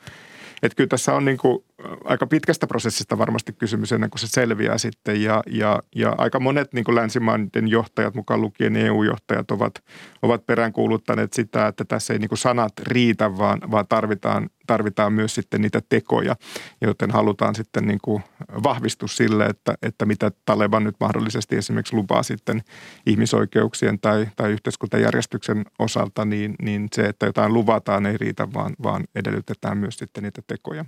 Että 0.63 0.75
kyllä 0.75 0.87
tässä 0.87 1.13
on 1.13 1.25
niin 1.25 1.37
kuin 1.37 1.63
aika 2.03 2.27
pitkästä 2.27 2.67
prosessista 2.67 3.17
varmasti 3.17 3.53
kysymys 3.53 3.91
ennen 3.91 4.09
kuin 4.09 4.19
se 4.19 4.27
selviää 4.27 4.77
sitten. 4.77 5.23
Ja, 5.23 5.43
ja, 5.47 5.79
ja 5.95 6.15
aika 6.17 6.39
monet 6.39 6.73
niin 6.73 6.85
kuin 6.85 6.95
länsimaiden 6.95 7.67
johtajat, 7.67 8.15
mukaan 8.15 8.41
lukien 8.41 8.75
EU-johtajat, 8.75 9.51
ovat, 9.51 9.83
ovat 10.21 10.45
peräänkuuluttaneet 10.45 11.33
sitä, 11.33 11.67
että 11.67 11.85
tässä 11.85 12.13
ei 12.13 12.19
niin 12.19 12.29
kuin 12.29 12.39
sanat 12.39 12.73
riitä, 12.79 13.37
vaan, 13.37 13.59
vaan 13.71 13.85
tarvitaan, 13.87 14.49
tarvitaan 14.67 15.13
myös 15.13 15.35
sitten 15.35 15.61
niitä 15.61 15.81
tekoja, 15.89 16.35
joten 16.81 17.11
halutaan 17.11 17.55
sitten 17.55 17.87
niin 17.87 17.99
kuin 18.03 18.23
vahvistus 18.63 19.17
sille, 19.17 19.45
että, 19.45 19.73
että 19.81 20.05
mitä 20.05 20.31
Taleban 20.45 20.83
nyt 20.83 20.95
mahdollisesti 20.99 21.55
esimerkiksi 21.55 21.95
lupaa 21.95 22.23
sitten 22.23 22.61
ihmisoikeuksien 23.05 23.99
tai, 23.99 24.27
tai 24.35 24.51
yhteiskuntajärjestyksen 24.51 25.65
osalta, 25.79 26.25
niin, 26.25 26.55
niin 26.61 26.87
se, 26.93 27.05
että 27.05 27.25
jotain 27.25 27.53
luvataan 27.53 28.05
ei 28.05 28.17
riitä, 28.17 28.47
vaan, 28.53 28.75
vaan 28.83 29.03
edellytetään 29.15 29.77
myös 29.77 29.97
sitten 29.97 30.23
niitä 30.23 30.41
tekoja. 30.47 30.85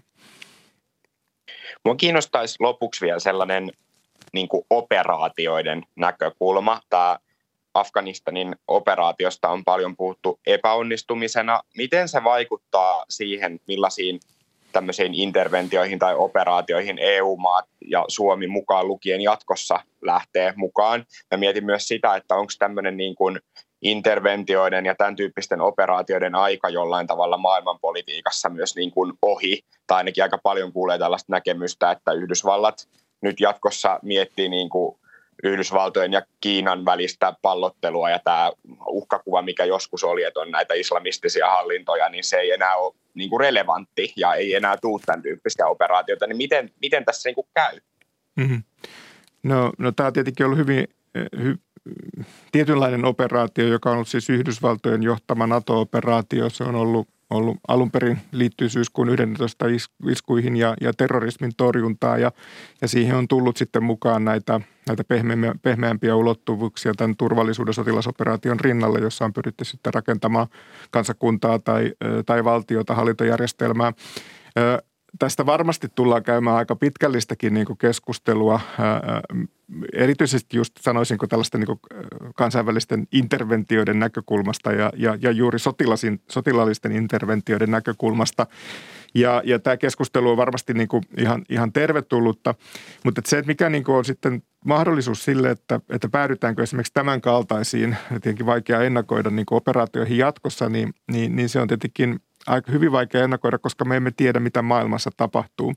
Mua 1.86 1.96
kiinnostaisi 1.96 2.56
lopuksi 2.60 3.06
vielä 3.06 3.20
sellainen 3.20 3.72
niin 4.34 4.48
kuin 4.48 4.66
operaatioiden 4.70 5.84
näkökulma. 5.96 6.82
Tämä 6.90 7.20
Afganistanin 7.74 8.56
operaatiosta 8.68 9.50
on 9.50 9.64
paljon 9.64 9.96
puhuttu 9.98 10.40
epäonnistumisena. 10.48 11.62
Miten 11.78 12.08
se 12.10 12.24
vaikuttaa 12.24 13.06
siihen, 13.10 13.60
millaisiin 13.68 14.20
tämmöisiin 14.72 15.14
interventioihin 15.14 16.00
tai 16.00 16.16
operaatioihin 16.16 16.98
EU-maat 17.00 17.66
ja 17.88 18.06
Suomi 18.08 18.48
mukaan 18.48 18.88
lukien 18.88 19.22
jatkossa 19.22 19.80
lähtee 20.02 20.54
mukaan. 20.56 21.06
Mä 21.32 21.38
mietin 21.38 21.66
myös 21.66 21.88
sitä, 21.88 22.16
että 22.16 22.36
onko 22.36 22.54
tämmöinen 22.60 22.98
niin 22.98 23.16
kuin 23.16 23.40
interventioiden 23.82 24.86
ja 24.86 24.96
tämän 24.96 25.16
tyyppisten 25.16 25.62
operaatioiden 25.62 26.36
aika 26.36 26.70
jollain 26.70 27.08
tavalla 27.08 27.38
maailmanpolitiikassa 27.38 28.50
myös 28.50 28.76
niin 28.76 28.92
kuin 28.92 29.14
ohi, 29.22 29.64
tai 29.88 29.98
ainakin 29.98 30.24
aika 30.24 30.38
paljon 30.38 30.74
kuulee 30.74 31.00
tällaista 31.00 31.34
näkemystä, 31.34 31.92
että 31.92 32.12
Yhdysvallat 32.12 32.90
nyt 33.22 33.40
jatkossa 33.40 34.00
miettii 34.02 34.50
niin 34.50 34.70
kuin 34.70 34.98
Yhdysvaltojen 35.44 36.14
ja 36.14 36.22
Kiinan 36.42 36.86
välistä 36.86 37.34
pallottelua 37.42 38.10
ja 38.10 38.20
tämä 38.24 38.52
uhkakuva, 38.86 39.42
mikä 39.42 39.66
joskus 39.66 40.04
oli, 40.04 40.24
että 40.24 40.40
on 40.40 40.52
näitä 40.52 40.74
islamistisia 40.74 41.50
hallintoja, 41.50 42.10
niin 42.10 42.24
se 42.24 42.38
ei 42.38 42.52
enää 42.52 42.76
ole 42.76 42.94
niin 43.14 43.30
kuin 43.30 43.40
relevantti 43.40 44.14
ja 44.16 44.34
ei 44.34 44.56
enää 44.56 44.78
tule 44.82 45.02
tämän 45.06 45.22
tyyppisiä 45.22 45.68
operaatioita. 45.68 46.28
Niin 46.28 46.38
miten, 46.38 46.72
miten 46.82 47.06
tässä 47.06 47.30
niin 47.30 47.36
kuin 47.36 47.48
käy? 47.54 47.80
Mm-hmm. 48.36 48.64
No, 49.44 49.72
no 49.78 49.92
tämä 49.92 50.08
on 50.08 50.14
tietenkin 50.14 50.46
ollut 50.46 50.60
hyvin, 50.60 50.88
hy, 51.44 51.58
tietynlainen 52.52 53.06
operaatio, 53.06 53.68
joka 53.68 53.90
on 53.90 53.96
ollut 53.96 54.08
siis 54.08 54.30
Yhdysvaltojen 54.30 55.04
johtama 55.04 55.48
NATO-operaatio. 55.48 56.50
Se 56.50 56.64
on 56.64 56.76
ollut, 56.76 57.08
ollut 57.30 57.58
alun 57.68 57.92
perin 57.92 58.18
liittyy 58.32 58.70
syyskuun 58.70 59.10
11 59.10 59.66
iskuihin 60.10 60.58
ja, 60.58 60.74
ja 60.82 60.94
terrorismin 60.94 61.52
torjuntaan 61.58 62.22
ja, 62.22 62.32
ja 62.82 62.88
siihen 62.88 63.16
on 63.16 63.28
tullut 63.28 63.58
sitten 63.58 63.84
mukaan 63.84 64.26
näitä, 64.26 64.62
näitä 64.88 65.04
pehmeämpiä, 65.04 65.56
pehmeämpiä 65.62 66.16
ulottuvuuksia 66.16 66.94
tämän 66.98 67.18
turvallisuuden 67.18 67.74
sotilasoperaation 67.74 68.60
rinnalle, 68.60 69.00
jossa 69.00 69.26
on 69.26 69.34
pyritty 69.34 69.66
sitten 69.66 69.94
rakentamaan 69.94 70.48
kansakuntaa 70.92 71.60
tai, 71.60 71.94
tai 72.26 72.44
valtiota, 72.44 72.96
hallintojärjestelmää 72.96 73.94
tästä 75.22 75.46
varmasti 75.46 75.88
tullaan 75.96 76.24
käymään 76.24 76.56
aika 76.56 76.76
pitkällistäkin 76.76 77.54
niin 77.54 77.78
keskustelua, 77.80 78.60
erityisesti 79.94 80.58
just 80.58 80.74
sanoisinko 80.80 81.28
tällaisten 81.28 81.62
niin 81.62 81.80
kansainvälisten 82.36 83.08
interventioiden 83.12 84.00
näkökulmasta 84.00 84.72
ja, 84.72 84.92
ja, 84.98 85.18
ja 85.22 85.32
juuri 85.32 85.58
sotilaallisten 86.30 86.92
interventioiden 86.92 87.72
näkökulmasta. 87.72 88.48
Ja, 89.14 89.42
ja 89.46 89.60
tämä 89.60 89.78
keskustelu 89.78 90.30
on 90.30 90.38
varmasti 90.38 90.74
niin 90.74 90.88
kuin 90.88 91.04
ihan, 91.18 91.44
ihan 91.50 91.74
tervetullutta, 91.74 92.56
mutta 93.04 93.22
se, 93.26 93.38
että 93.38 93.48
mikä 93.48 93.70
niin 93.70 93.84
kuin 93.84 93.96
on 93.96 94.06
sitten 94.06 94.44
mahdollisuus 94.66 95.26
sille, 95.26 95.50
että, 95.50 95.80
että 95.90 96.10
päädytäänkö 96.10 96.64
esimerkiksi 96.64 96.94
tämän 96.94 97.22
kaltaisiin, 97.22 97.98
tietenkin 98.10 98.46
vaikea 98.46 98.82
ennakoida 98.82 99.30
niin 99.30 99.46
kuin 99.46 99.58
operaatioihin 99.58 100.18
jatkossa, 100.18 100.70
niin, 100.70 100.94
niin, 101.12 101.36
niin 101.36 101.50
se 101.50 101.60
on 101.60 101.68
tietenkin 101.68 102.20
aika 102.48 102.72
hyvin 102.72 102.92
vaikea 102.92 103.24
ennakoida, 103.24 103.58
koska 103.58 103.86
me 103.86 103.98
emme 103.98 104.12
tiedä, 104.18 104.40
mitä 104.40 104.62
maailmassa 104.62 105.10
tapahtuu. 105.18 105.74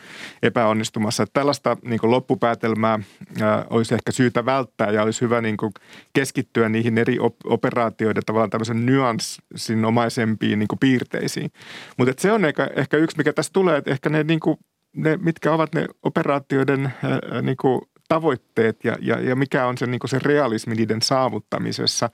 epäonnistumassa. 0.42 1.22
Että 1.22 1.40
tällaista 1.40 1.76
niin 1.84 2.00
kuin 2.00 2.10
loppupäätelmää 2.10 2.98
ää, 3.42 3.64
olisi 3.70 3.94
ehkä 3.94 4.12
syytä 4.12 4.46
välttää 4.46 4.90
ja 4.90 5.02
olisi 5.02 5.20
hyvä 5.20 5.40
niin 5.40 5.56
kuin 5.56 5.72
keskittyä 6.12 6.68
niihin 6.68 6.98
eri 6.98 7.18
operaatioiden 7.44 8.22
tavallaan 8.26 8.50
tämmöisen 8.50 8.86
nyanssinomaisempiin 8.86 10.58
niin 10.58 10.68
kuin 10.68 10.78
piirteisiin. 10.78 11.50
Mutta 11.98 12.14
se 12.18 12.32
on 12.32 12.44
ehkä, 12.44 12.70
ehkä 12.76 12.96
yksi, 12.96 13.16
mikä 13.16 13.32
tässä 13.32 13.52
tulee, 13.52 13.78
että 13.78 13.90
ehkä 13.90 14.08
ne, 14.08 14.22
niin 14.24 14.40
kuin, 14.40 14.56
ne 14.96 15.16
mitkä 15.16 15.52
ovat 15.52 15.74
ne 15.74 15.86
operaatioiden 16.02 16.92
ää, 17.02 17.42
niin 17.42 17.56
kuin 17.56 17.80
tavoitteet 18.08 18.84
ja, 18.84 18.96
ja, 19.00 19.20
ja 19.20 19.36
mikä 19.36 19.66
on 19.66 19.78
se, 19.78 19.86
niin 19.86 20.00
se 20.06 20.18
realismi 20.22 20.74
niiden 20.74 21.02
saavuttamisessa. 21.02 22.10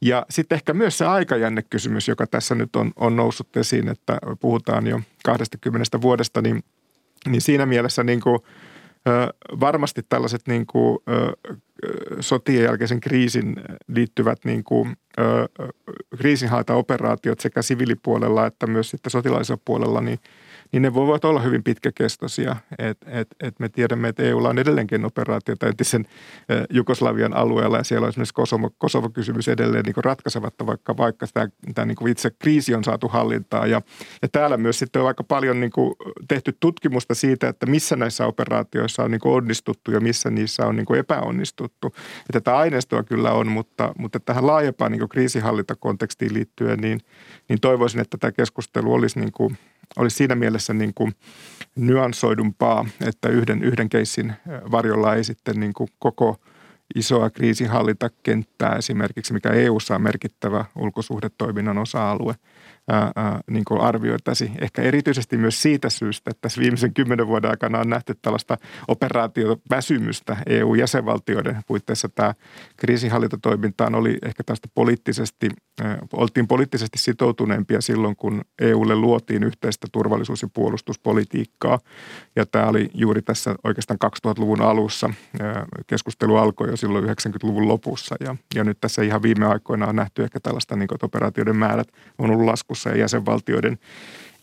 Ja 0.00 0.26
sitten 0.30 0.56
ehkä 0.56 0.74
myös 0.74 0.98
se 0.98 1.06
aikajännekysymys, 1.06 2.08
joka 2.08 2.26
tässä 2.26 2.54
nyt 2.54 2.76
on, 2.76 2.92
on 2.96 3.16
noussut 3.16 3.56
esiin, 3.56 3.88
että 3.88 4.18
puhutaan 4.40 4.86
jo 4.86 5.00
20 5.24 6.00
vuodesta, 6.02 6.42
niin, 6.42 6.64
niin 7.26 7.40
siinä 7.40 7.66
mielessä 7.66 8.04
niin 8.04 8.20
kuin, 8.20 8.38
ö, 9.08 9.34
varmasti 9.60 10.02
tällaiset 10.08 10.42
niin 10.48 10.66
kuin, 10.66 10.98
ö, 11.08 11.32
sotien 12.20 12.64
jälkeisen 12.64 13.00
kriisin 13.00 13.56
liittyvät 13.88 14.38
niin 14.44 14.64
kuin, 14.64 14.96
ö, 15.18 15.48
kriisinhallintaoperaatiot 16.16 17.40
sekä 17.40 17.62
siviilipuolella 17.62 18.46
että 18.46 18.66
myös 18.66 18.90
sitten 18.90 19.10
sotilaallisella 19.10 19.62
puolella, 19.64 20.00
niin– 20.00 20.18
niin 20.72 20.82
ne 20.82 20.94
voivat 20.94 21.24
olla 21.24 21.40
hyvin 21.40 21.62
pitkäkestoisia. 21.62 22.56
Et, 22.78 22.98
et, 23.06 23.28
et 23.40 23.60
me 23.60 23.68
tiedämme, 23.68 24.08
että 24.08 24.22
EUlla 24.22 24.48
on 24.48 24.58
edelleenkin 24.58 25.04
operaatioita 25.04 25.66
entisen 25.66 26.06
Jugoslavian 26.70 27.36
alueella 27.36 27.76
ja 27.76 27.84
siellä 27.84 28.04
on 28.04 28.08
esimerkiksi 28.08 28.34
Kosovo, 28.34 28.70
Kosovo-kysymys 28.78 29.48
edelleen 29.48 29.84
niin 29.84 30.04
ratkaisematta, 30.04 30.66
vaikka, 30.66 30.96
vaikka 30.96 31.26
tämä, 31.34 31.48
tämä 31.74 31.86
niin 31.86 31.96
kuin 31.96 32.12
itse 32.12 32.30
kriisi 32.30 32.74
on 32.74 32.84
saatu 32.84 33.08
hallintaan. 33.08 33.70
Ja, 33.70 33.82
ja 34.22 34.28
täällä 34.28 34.56
myös 34.56 34.78
sitten 34.78 35.02
on 35.02 35.08
aika 35.08 35.24
paljon 35.24 35.60
niin 35.60 35.72
kuin 35.72 35.94
tehty 36.28 36.56
tutkimusta 36.60 37.14
siitä, 37.14 37.48
että 37.48 37.66
missä 37.66 37.96
näissä 37.96 38.26
operaatioissa 38.26 39.02
on 39.02 39.10
niin 39.10 39.20
kuin 39.20 39.34
onnistuttu 39.34 39.90
ja 39.90 40.00
missä 40.00 40.30
niissä 40.30 40.66
on 40.66 40.76
niin 40.76 40.86
kuin 40.86 41.00
epäonnistuttu. 41.00 41.86
Että 41.86 42.32
tätä 42.32 42.56
aineistoa 42.56 43.02
kyllä 43.02 43.32
on, 43.32 43.48
mutta, 43.48 43.92
mutta 43.98 44.20
tähän 44.20 44.46
laajempaan 44.46 44.92
niin 44.92 45.00
kuin 45.00 45.08
kriisihallintakontekstiin 45.08 46.34
liittyen, 46.34 46.78
niin, 46.78 47.00
niin 47.48 47.60
toivoisin, 47.60 48.00
että 48.00 48.18
tämä 48.18 48.32
keskustelu 48.32 48.94
olisi 48.94 49.20
niin 49.20 49.32
kuin 49.32 49.58
olisi 49.96 50.16
siinä 50.16 50.34
mielessä 50.34 50.74
niin 50.74 50.94
kuin 50.94 51.12
nyansoidumpaa, 51.76 52.86
että 53.06 53.28
yhden, 53.28 53.62
yhden 53.62 53.88
keissin 53.88 54.32
varjolla 54.70 55.14
ei 55.14 55.24
sitten 55.24 55.60
niin 55.60 55.72
kuin 55.72 55.88
koko 55.98 56.36
isoa 56.94 57.30
kriisinhallintakenttää 57.30 58.76
esimerkiksi, 58.76 59.32
mikä 59.32 59.50
EU:ssa 59.50 59.94
on 59.94 60.02
merkittävä 60.02 60.64
ulkosuhdetoiminnan 60.76 61.78
osa-alue– 61.78 62.34
ää, 62.90 63.40
niin 63.50 63.64
kuin. 63.64 63.80
Ehkä 64.60 64.82
erityisesti 64.82 65.36
myös 65.36 65.62
siitä 65.62 65.90
syystä, 65.90 66.30
että 66.30 66.40
tässä 66.40 66.60
viimeisen 66.60 66.94
kymmenen 66.94 67.26
vuoden 67.26 67.50
aikana 67.50 67.78
on 67.78 67.88
nähty 67.90 68.14
tällaista 68.22 68.56
operaatioväsymystä 68.88 70.36
EU-jäsenvaltioiden 70.46 71.60
puitteissa. 71.66 72.08
Tämä 72.08 72.34
kriisinhallintatoimintaan 72.76 73.94
oli 73.94 74.18
ehkä 74.22 74.42
tästä 74.44 74.68
poliittisesti, 74.74 75.48
ää, 75.82 75.98
oltiin 76.12 76.48
poliittisesti 76.48 76.98
sitoutuneempia 76.98 77.80
silloin, 77.80 78.16
kun 78.16 78.40
EUlle 78.58 78.96
luotiin 78.96 79.42
yhteistä 79.42 79.86
turvallisuus- 79.92 80.42
ja 80.42 80.48
puolustuspolitiikkaa. 80.54 81.78
Ja 82.36 82.46
tämä 82.46 82.66
oli 82.66 82.90
juuri 82.94 83.22
tässä 83.22 83.54
oikeastaan 83.64 83.98
2000-luvun 84.04 84.62
alussa. 84.62 85.10
Ää, 85.40 85.66
keskustelu 85.86 86.36
alkoi 86.36 86.68
jo 86.68 86.76
silloin 86.76 87.04
90-luvun 87.04 87.68
lopussa 87.68 88.16
ja, 88.20 88.36
ja 88.54 88.64
nyt 88.64 88.78
tässä 88.80 89.02
ihan 89.02 89.22
viime 89.22 89.46
aikoina 89.46 89.86
on 89.86 89.96
nähty 89.96 90.22
ehkä 90.22 90.40
tällaista, 90.40 90.76
niin 90.76 90.88
kuin, 90.88 90.96
että 90.96 91.06
operaatioiden 91.06 91.56
määrät 91.56 91.88
on 92.18 92.30
ollut 92.30 92.44
laskussa 92.46 92.79
EUssa 92.80 92.90
ja 92.90 92.96
jäsenvaltioiden 92.96 93.78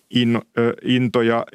in, 0.09 0.41
into 0.81 1.21
ja 1.21 1.45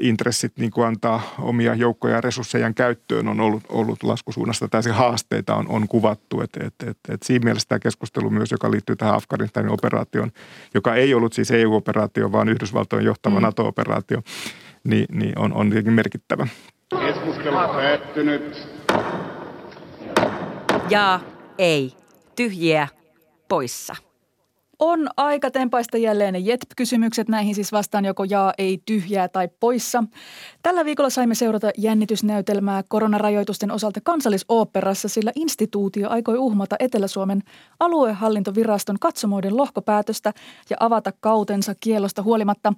intressit 0.00 0.52
niin 0.58 0.70
kuin 0.70 0.86
antaa 0.86 1.20
omia 1.38 1.74
joukkoja 1.74 2.14
ja 2.14 2.20
resursseja 2.20 2.72
käyttöön 2.72 3.28
on 3.28 3.40
ollut, 3.40 3.62
ollut 3.68 4.02
laskusuunnasta. 4.02 4.68
Tällaisia 4.68 4.94
haasteita 4.94 5.54
on, 5.54 5.68
on 5.68 5.88
kuvattu. 5.88 6.40
Et, 6.40 6.50
et, 6.56 6.88
et, 6.88 6.98
et 7.08 7.22
siinä 7.22 7.44
mielessä 7.44 7.68
tämä 7.68 7.78
keskustelu 7.78 8.30
myös, 8.30 8.50
joka 8.50 8.70
liittyy 8.70 8.96
tähän 8.96 9.14
Afganistanin 9.14 9.72
operaatioon, 9.72 10.30
joka 10.74 10.94
ei 10.94 11.14
ollut 11.14 11.32
siis 11.32 11.50
EU-operaatio, 11.50 12.32
vaan 12.32 12.48
Yhdysvaltojen 12.48 13.04
johtama 13.04 13.40
mm. 13.40 13.42
NATO-operaatio, 13.42 14.22
niin, 14.84 15.06
niin 15.12 15.38
on, 15.38 15.52
on 15.52 15.70
tietenkin 15.70 15.92
merkittävä. 15.92 16.46
Keskustelu 17.06 17.56
päättynyt. 17.56 18.68
Ja 20.90 21.20
ei. 21.58 21.92
Tyhjiä 22.36 22.88
poissa. 23.48 24.07
On 24.80 25.08
aika 25.16 25.50
tempaista 25.50 25.96
jälleen 25.96 26.32
ne 26.32 26.38
JETP-kysymykset. 26.38 27.28
Näihin 27.28 27.54
siis 27.54 27.72
vastaan 27.72 28.04
joko 28.04 28.24
jaa, 28.24 28.52
ei, 28.58 28.82
tyhjää 28.86 29.28
tai 29.28 29.48
poissa. 29.60 30.04
Tällä 30.62 30.84
viikolla 30.84 31.10
saimme 31.10 31.34
seurata 31.34 31.70
jännitysnäytelmää 31.78 32.82
koronarajoitusten 32.88 33.70
osalta 33.70 34.00
kansallisoopperassa, 34.04 35.08
sillä 35.08 35.32
instituutio 35.34 36.10
aikoi 36.10 36.38
uhmata 36.38 36.76
Etelä-Suomen 36.78 37.42
aluehallintoviraston 37.80 38.98
katsomoiden 39.00 39.56
lohkopäätöstä 39.56 40.32
ja 40.70 40.76
avata 40.80 41.12
kautensa 41.20 41.74
kielosta 41.80 42.22
huolimatta. 42.22 42.72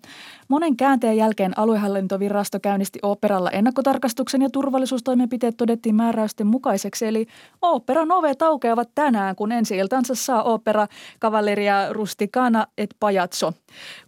Monen 0.48 0.76
käänteen 0.76 1.16
jälkeen 1.16 1.58
aluehallintovirasto 1.58 2.60
käynnisti 2.60 2.98
oopperalla 3.02 3.50
ennakkotarkastuksen 3.50 4.42
ja 4.42 4.50
turvallisuustoimenpiteet 4.50 5.56
todettiin 5.56 5.94
määräysten 5.94 6.46
mukaiseksi. 6.46 7.06
Eli 7.06 7.26
oopperan 7.62 8.12
ovet 8.12 8.42
aukeavat 8.42 8.88
tänään, 8.94 9.36
kun 9.36 9.52
ensi 9.52 9.76
iltansa 9.76 10.14
saa 10.14 10.42
opera 10.42 10.86
kavalleria 11.18 11.89
rustikana 11.92 12.66
et 12.79 12.90
pajatso. 13.00 13.53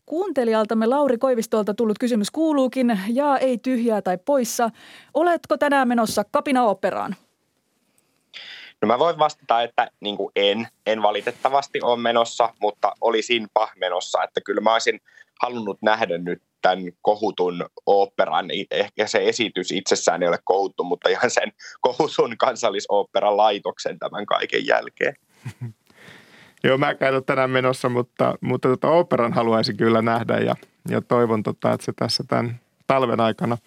Kuuntelijaltamme 0.07 0.87
Lauri 0.87 1.19
Koivistolta 1.19 1.75
tullut 1.75 1.99
kysymys 1.99 2.31
kuuluukin, 2.31 3.01
ja 3.09 3.39
ei 3.39 3.59
tyhjää 3.59 4.03
tai 4.03 4.19
poissa. 4.19 4.71
Oletko 5.15 5.57
tänään 5.57 5.89
menossa 5.89 6.25
kapina-operaan? 6.31 7.17
No 8.83 8.87
mä 8.87 8.99
voin 8.99 9.19
vastata, 9.19 9.63
että 9.63 9.91
niin 10.01 10.17
kuin 10.17 10.33
en, 10.37 10.69
en 10.87 11.03
valitettavasti 11.03 11.81
ole 11.83 12.01
menossa, 12.01 12.55
mutta 12.61 12.93
olisinpa 13.01 13.69
menossa. 13.77 14.23
Että 14.23 14.41
kyllä 14.41 14.61
mä 14.61 14.73
olisin 14.73 15.01
halunnut 15.43 15.79
nähdä 15.83 16.19
nyt 16.19 16.43
tämän 16.63 16.93
kohutun 17.03 17.67
oopperan. 17.87 18.49
Ehkä 18.71 19.07
se 19.07 19.29
esitys 19.29 19.71
itsessään 19.71 20.23
ei 20.23 20.29
ole 20.29 20.39
kohuttu, 20.45 20.85
mutta 20.85 21.09
ihan 21.09 21.31
sen 21.31 21.53
kohutun 21.81 22.37
kansallisoopperan 22.39 23.37
laitoksen 23.37 23.99
tämän 23.99 24.27
kaiken 24.27 24.67
jälkeen. 24.67 25.15
Joo, 26.65 26.79
mä 26.79 26.95
käyn 26.95 27.25
tänään 27.25 27.51
menossa, 27.51 27.89
mutta, 27.89 28.35
mutta 28.41 28.69
tota 28.69 28.89
operan 28.89 29.33
haluaisin 29.33 29.77
kyllä 29.77 30.03
nähdä 30.03 30.39
ja, 30.39 30.55
ja 30.89 31.01
toivon, 31.01 31.43
tota, 31.43 31.73
että 31.73 31.85
se 31.85 31.93
tässä 31.97 32.25
tämän 32.29 32.61
talven 32.87 33.21
aikana 33.21 33.59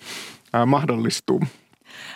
ää, 0.53 0.65
mahdollistuu. 0.65 1.41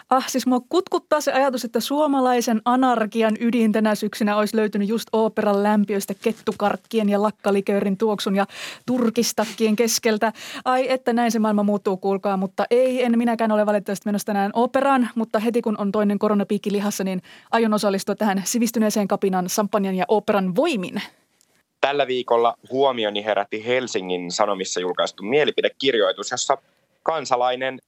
Ah, 0.10 0.28
siis 0.28 0.48
mua 0.48 0.60
kutkuttaa 0.70 1.22
se 1.22 1.32
ajatus, 1.32 1.66
että 1.66 1.80
suomalaisen 1.80 2.62
anarkian 2.66 3.38
ydin 3.40 3.72
tänä 3.72 3.96
syksynä 3.96 4.38
olisi 4.38 4.58
löytynyt 4.58 4.90
just 4.90 5.08
operan 5.12 5.64
lämpiöistä 5.64 6.14
kettukarkkien 6.14 7.10
ja 7.10 7.22
lakkaliköörin 7.22 7.98
tuoksun 7.98 8.36
ja 8.36 8.46
turkistakkien 8.86 9.76
keskeltä. 9.76 10.34
Ai, 10.66 10.92
että 10.92 11.14
näin 11.14 11.32
se 11.32 11.40
maailma 11.40 11.64
muuttuu, 11.64 11.98
kuulkaa, 11.98 12.38
mutta 12.38 12.66
ei, 12.72 13.04
en 13.04 13.18
minäkään 13.18 13.52
ole 13.52 13.66
valitettavasti 13.66 14.08
menossa 14.08 14.26
tänään 14.26 14.52
operaan, 14.54 15.10
mutta 15.16 15.40
heti 15.40 15.62
kun 15.62 15.78
on 15.78 15.92
toinen 15.92 16.20
koronapiikki 16.20 16.72
lihassa, 16.72 17.04
niin 17.04 17.22
aion 17.52 17.74
osallistua 17.74 18.16
tähän 18.16 18.42
sivistyneeseen 18.46 19.08
kapinan, 19.08 19.50
sampanjan 19.50 19.96
ja 19.96 20.06
operan 20.08 20.56
voimin. 20.56 21.02
Tällä 21.82 22.08
viikolla 22.08 22.56
huomioni 22.72 23.26
herätti 23.26 23.66
Helsingin 23.66 24.32
Sanomissa 24.32 24.80
julkaistu 24.80 25.24
mielipidekirjoitus, 25.24 26.32
jossa 26.32 26.58
kansalainen 27.04 27.80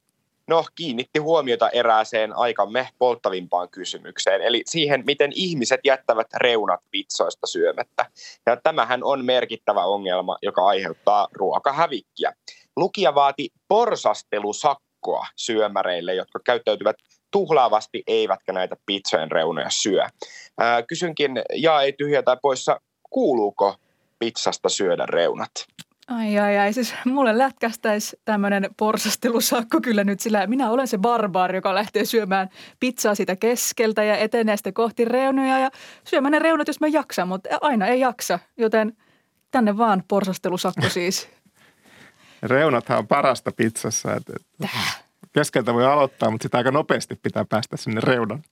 no, 0.52 0.66
kiinnitti 0.76 1.20
huomiota 1.20 1.70
erääseen 1.70 2.38
aikamme 2.38 2.90
polttavimpaan 3.00 3.70
kysymykseen, 3.70 4.42
eli 4.42 4.64
siihen, 4.66 5.04
miten 5.06 5.32
ihmiset 5.36 5.80
jättävät 5.84 6.28
reunat 6.34 6.80
vitsoista 6.94 7.48
syömättä. 7.48 8.06
Ja 8.46 8.58
tämähän 8.58 9.04
on 9.04 9.26
merkittävä 9.26 9.86
ongelma, 9.86 10.38
joka 10.42 10.66
aiheuttaa 10.66 11.28
ruokahävikkiä. 11.34 12.34
lukija 12.76 13.16
vaati 13.16 13.50
porsastelusakkoa 13.68 15.26
syömäreille, 15.36 16.16
jotka 16.16 16.40
käyttäytyvät 16.46 16.96
tuhlaavasti 17.32 18.04
eivätkä 18.08 18.54
näitä 18.54 18.76
pizzojen 18.86 19.32
reunoja 19.32 19.70
syö. 19.70 20.06
Ää, 20.60 20.84
kysynkin, 20.84 21.32
ja 21.54 21.82
ei 21.82 21.94
tyhjä 21.94 22.24
tai 22.24 22.38
poissa, 22.42 22.82
kuuluuko 23.10 23.76
pizzasta 24.20 24.70
syödä 24.70 25.06
reunat? 25.06 25.52
Ai 26.18 26.40
ai 26.40 26.58
ai, 26.58 26.74
siis 26.74 26.94
mulle 27.06 27.38
lätkästäisi 27.38 28.20
tämmöinen 28.26 28.70
porsastelusakko 28.78 29.82
kyllä 29.82 30.04
nyt, 30.04 30.20
sillä 30.20 30.48
minä 30.48 30.70
olen 30.70 30.88
se 30.88 30.98
barbaari, 30.98 31.58
joka 31.58 31.76
lähtee 31.76 32.06
syömään 32.06 32.50
pizzaa 32.80 33.16
sitä 33.16 33.36
keskeltä 33.36 34.04
ja 34.04 34.18
etenee 34.18 34.58
sitten 34.58 34.74
kohti 34.74 35.06
reunoja 35.06 35.60
ja 35.60 35.70
syömään 36.04 36.32
ne 36.32 36.40
reunat, 36.40 36.68
jos 36.68 36.80
mä 36.80 36.88
jaksan, 36.88 37.28
mutta 37.28 37.50
aina 37.62 37.88
ei 37.88 38.00
jaksa, 38.00 38.40
joten 38.58 38.98
tänne 39.52 39.78
vaan 39.78 40.04
porsastelusakko 40.08 40.90
siis. 41.00 41.30
Reunathan 42.44 42.98
on 42.98 43.08
parasta 43.08 43.52
pizzassa. 43.52 44.14
Että, 44.16 44.34
keskeltä 45.34 45.74
voi 45.74 45.86
aloittaa, 45.86 46.32
mutta 46.32 46.44
sitä 46.44 46.58
aika 46.58 46.72
nopeasti 46.72 47.16
pitää 47.16 47.46
päästä 47.46 47.78
sinne 47.78 48.02
reunan. 48.02 48.44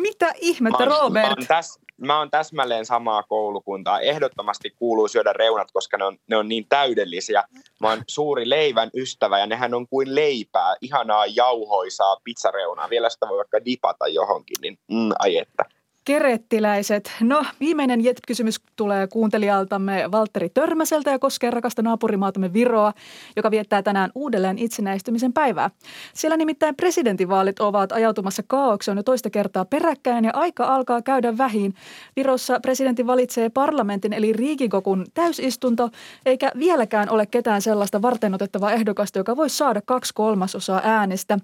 Mitä 0.00 0.32
ihmettä, 0.40 0.86
Mä 0.86 0.94
oon- 0.94 1.00
Robert? 1.02 1.26
Mä 1.26 1.34
oon, 1.38 1.46
täs, 1.48 1.80
mä 2.00 2.18
oon 2.18 2.30
täsmälleen 2.30 2.86
samaa 2.86 3.22
koulukuntaa. 3.22 4.00
Ehdottomasti 4.00 4.70
kuuluu 4.70 5.08
syödä 5.08 5.32
reunat, 5.32 5.72
koska 5.72 5.96
ne 5.96 6.04
on, 6.04 6.18
ne 6.26 6.36
on 6.36 6.48
niin 6.48 6.66
täydellisiä. 6.68 7.44
Mä 7.80 7.88
oon 7.88 8.02
suuri 8.08 8.50
leivän 8.50 8.90
ystävä 8.94 9.38
ja 9.38 9.46
nehän 9.46 9.74
on 9.74 9.88
kuin 9.88 10.14
leipää. 10.14 10.76
Ihanaa 10.80 11.26
jauhoisaa 11.26 12.16
pizzareunaa. 12.24 12.90
Vielä 12.90 13.08
sitä 13.08 13.28
voi 13.28 13.38
vaikka 13.38 13.64
dipata 13.64 14.08
johonkin, 14.08 14.56
niin 14.62 14.78
mm, 14.90 15.10
ai 15.18 15.36
että. 15.36 15.77
Kerettiläiset. 16.08 17.12
No, 17.20 17.44
viimeinen 17.60 18.04
jet-kysymys 18.04 18.60
tulee 18.76 19.06
kuuntelijaltamme 19.06 20.04
Valtteri 20.12 20.48
Törmäseltä 20.48 21.10
ja 21.10 21.18
koskee 21.18 21.50
rakasta 21.50 21.82
naapurimaatamme 21.82 22.52
Viroa, 22.52 22.92
joka 23.36 23.50
viettää 23.50 23.82
tänään 23.82 24.10
uudelleen 24.14 24.58
itsenäistymisen 24.58 25.32
päivää. 25.32 25.70
Siellä 26.14 26.36
nimittäin 26.36 26.76
presidentinvaalit 26.76 27.60
ovat 27.60 27.92
ajautumassa 27.92 28.42
kaaukseen 28.46 28.96
jo 28.96 29.02
toista 29.02 29.30
kertaa 29.30 29.64
peräkkäin 29.64 30.24
ja 30.24 30.30
aika 30.34 30.64
alkaa 30.64 31.02
käydä 31.02 31.38
vähin. 31.38 31.74
Virossa 32.16 32.60
presidentti 32.60 33.06
valitsee 33.06 33.48
parlamentin 33.50 34.12
eli 34.12 34.32
Riigikokun 34.32 35.06
täysistunto, 35.14 35.90
eikä 36.26 36.52
vieläkään 36.58 37.10
ole 37.10 37.26
ketään 37.26 37.62
sellaista 37.62 38.02
varteenotettavaa 38.02 38.72
ehdokasta, 38.72 39.18
joka 39.18 39.36
voisi 39.36 39.56
saada 39.56 39.80
kaksi 39.86 40.14
kolmasosaa 40.14 40.80
äänestä. 40.84 41.38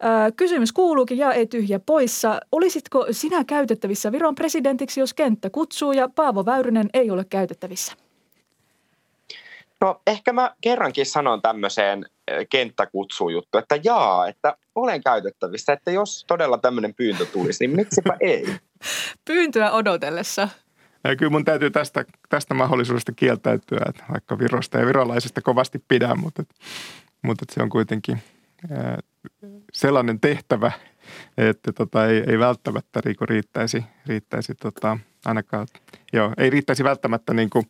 Ää, 0.00 0.30
kysymys 0.30 0.72
kuuluukin 0.72 1.18
ja 1.18 1.32
ei 1.32 1.46
tyhjä 1.46 1.80
poissa. 1.86 2.40
Olisitko 2.52 3.06
sinä 3.10 3.44
käytettävissä 3.44 4.01
Viron 4.10 4.34
presidentiksi, 4.34 5.00
jos 5.00 5.14
kenttä 5.14 5.50
kutsuu 5.50 5.92
ja 5.92 6.08
Paavo 6.08 6.46
Väyrynen 6.46 6.90
ei 6.94 7.10
ole 7.10 7.24
käytettävissä? 7.24 7.92
No 9.80 10.00
ehkä 10.06 10.32
mä 10.32 10.54
kerrankin 10.60 11.06
sanon 11.06 11.42
tämmöiseen 11.42 12.06
eh, 12.28 12.46
kenttäkutsujuttu, 12.50 13.58
että 13.58 13.78
jaa, 13.84 14.28
että 14.28 14.56
olen 14.74 15.02
käytettävissä, 15.04 15.72
että 15.72 15.90
jos 15.90 16.24
todella 16.26 16.58
tämmöinen 16.58 16.94
pyyntö 16.94 17.26
tulisi, 17.26 17.66
niin 17.66 17.76
miksipä 17.76 18.16
ei? 18.20 18.56
Pyyntöä 19.24 19.70
odotellessa. 19.70 20.48
Ja 21.04 21.16
kyllä 21.16 21.30
mun 21.30 21.44
täytyy 21.44 21.70
tästä, 21.70 22.04
tästä 22.28 22.54
mahdollisuudesta 22.54 23.12
kieltäytyä, 23.12 23.80
että 23.88 24.04
vaikka 24.12 24.38
Virosta 24.38 24.78
ja 24.78 24.86
virolaisista 24.86 25.40
kovasti 25.42 25.84
pidän, 25.88 26.18
mutta, 26.20 26.42
mutta 27.22 27.44
että 27.44 27.54
se 27.54 27.62
on 27.62 27.68
kuitenkin 27.68 28.22
ää, 28.70 28.98
sellainen 29.72 30.20
tehtävä, 30.20 30.72
että 31.38 31.72
tota, 31.72 32.06
ei, 32.06 32.22
ei 32.26 32.38
välttämättä 32.38 33.00
Riiko 33.04 33.26
riittäisi, 33.26 33.84
riittäisi 34.06 34.54
tota, 34.54 34.98
ainakaan, 35.24 35.66
joo, 36.12 36.32
ei 36.38 36.50
riittäisi 36.50 36.84
välttämättä 36.84 37.34
niin 37.34 37.50
kuin, 37.50 37.66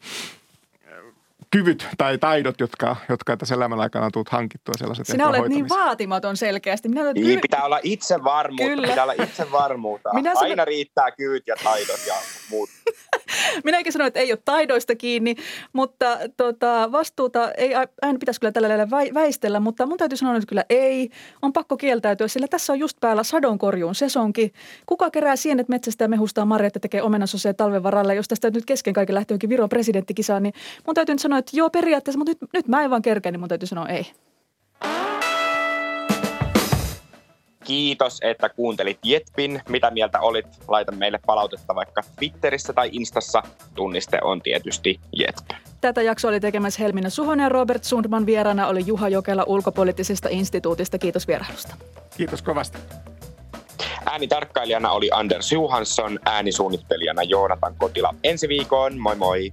kyvyt 1.53 1.89
tai 1.99 2.19
taidot, 2.19 2.61
jotka, 2.61 2.97
jotka 3.09 3.37
tässä 3.37 3.55
elämän 3.55 3.81
aikana 3.81 4.07
on 4.07 4.13
tullut 4.13 4.29
hankittua 4.29 4.75
sellaisen 4.79 5.05
Sinä 5.05 5.29
olet 5.29 5.49
niin 5.49 5.69
vaatimaton 5.69 6.37
selkeästi. 6.37 6.89
Minä 6.89 7.03
olet, 7.03 7.15
Niin, 7.15 7.41
pitää 7.41 7.65
olla 7.65 7.81
itsevarmuutta, 7.83 8.75
Kyllä. 8.75 8.89
pitää 8.89 9.03
olla 9.03 9.23
itsevarmuutta. 9.23 10.11
Minä 10.15 10.33
Aina 10.37 10.65
riittää 10.65 11.11
kyvyt 11.11 11.47
ja 11.47 11.57
taidot 11.65 12.01
ja 12.07 12.15
muut. 12.53 12.71
Minä 13.65 13.79
eikä 13.79 13.91
sano, 13.91 14.07
että 14.07 14.21
ei 14.21 14.33
ole 14.33 14.39
taidoista 14.45 14.95
kiinni, 14.95 15.35
mutta 15.73 16.19
tota, 16.37 16.93
vastuuta 16.93 17.53
ei 17.53 17.75
aina 17.75 18.19
pitäisi 18.19 18.41
kyllä 18.41 18.53
tällä 18.53 18.69
lailla 18.69 18.85
väi- 18.85 19.15
väistellä, 19.15 19.61
mutta 19.61 19.87
mun 19.87 19.99
täytyy 19.99 20.17
sanoa 20.17 20.35
nyt 20.35 20.47
kyllä 20.47 20.65
ei. 20.71 21.11
On 21.43 21.53
pakko 21.53 21.77
kieltäytyä, 21.77 22.29
sillä 22.29 22.49
tässä 22.49 22.73
on 22.73 22.79
just 22.79 22.97
päällä 23.01 23.23
sadonkorjuun 23.23 23.95
sesonki. 23.95 24.53
Kuka 24.87 25.11
kerää 25.11 25.37
sienet 25.37 25.69
metsästä 25.69 26.05
ja 26.05 26.09
mehustaa 26.09 26.45
marjat 26.45 26.75
ja 26.75 26.81
tekee 26.81 27.03
omenasoseja 27.03 27.55
talven 27.55 27.83
varalle, 27.83 28.15
jos 28.15 28.29
tästä 28.29 28.51
nyt 28.51 28.65
kesken 28.65 28.95
kaiken 28.95 29.15
lähtee 29.15 29.35
johonkin 29.35 29.51
Viron 29.51 29.69
presidenttikisaan, 29.69 30.43
niin 30.43 30.55
mun 30.87 30.95
täytyy 30.95 31.15
nyt 31.15 31.21
sanoa, 31.23 31.39
että 31.39 31.57
joo 31.57 31.71
periaatteessa, 31.71 32.19
mutta 32.19 32.31
nyt, 32.31 32.53
nyt 32.53 32.69
mä 32.69 32.83
en 32.83 32.91
vaan 32.91 33.03
kerkeä, 33.03 33.33
niin 33.33 33.41
mun 33.41 33.49
täytyy 33.49 33.67
sanoa 33.67 33.89
ei. 33.89 34.07
Kiitos, 37.65 38.19
että 38.23 38.49
kuuntelit 38.49 38.99
Jetpin. 39.05 39.63
Mitä 39.69 39.91
mieltä 39.91 40.21
olit? 40.21 40.47
Laita 40.69 40.93
meille 40.93 41.21
palautetta 41.27 41.75
vaikka 41.75 42.03
Twitterissä 42.17 42.73
tai 42.73 42.89
Instassa. 42.93 43.43
Tunniste 43.75 44.19
on 44.23 44.43
tietysti 44.43 45.01
Jetp. 45.17 45.51
Tätä 45.81 46.03
jaksoa 46.03 46.29
oli 46.29 46.41
tekemässä 46.41 46.83
Helmina 46.83 47.11
Suhonen 47.11 47.45
ja 47.45 47.49
Robert 47.49 47.85
Sundman. 47.85 48.27
Vieraana 48.27 48.67
oli 48.67 48.83
Juha 48.87 49.09
Jokela 49.09 49.45
ulkopoliittisesta 49.47 50.29
instituutista. 50.31 50.99
Kiitos 50.99 51.29
vierailusta. 51.29 51.75
Kiitos 52.17 52.43
kovasti. 52.43 52.79
Äänitarkkailijana 54.07 54.93
oli 54.93 55.11
Anders 55.13 55.53
Johansson, 55.53 56.19
äänisuunnittelijana 56.25 57.23
Joonatan 57.23 57.75
Kotila. 57.79 58.15
Ensi 58.25 58.49
viikoon, 58.49 58.99
moi 58.99 59.17
moi! 59.17 59.53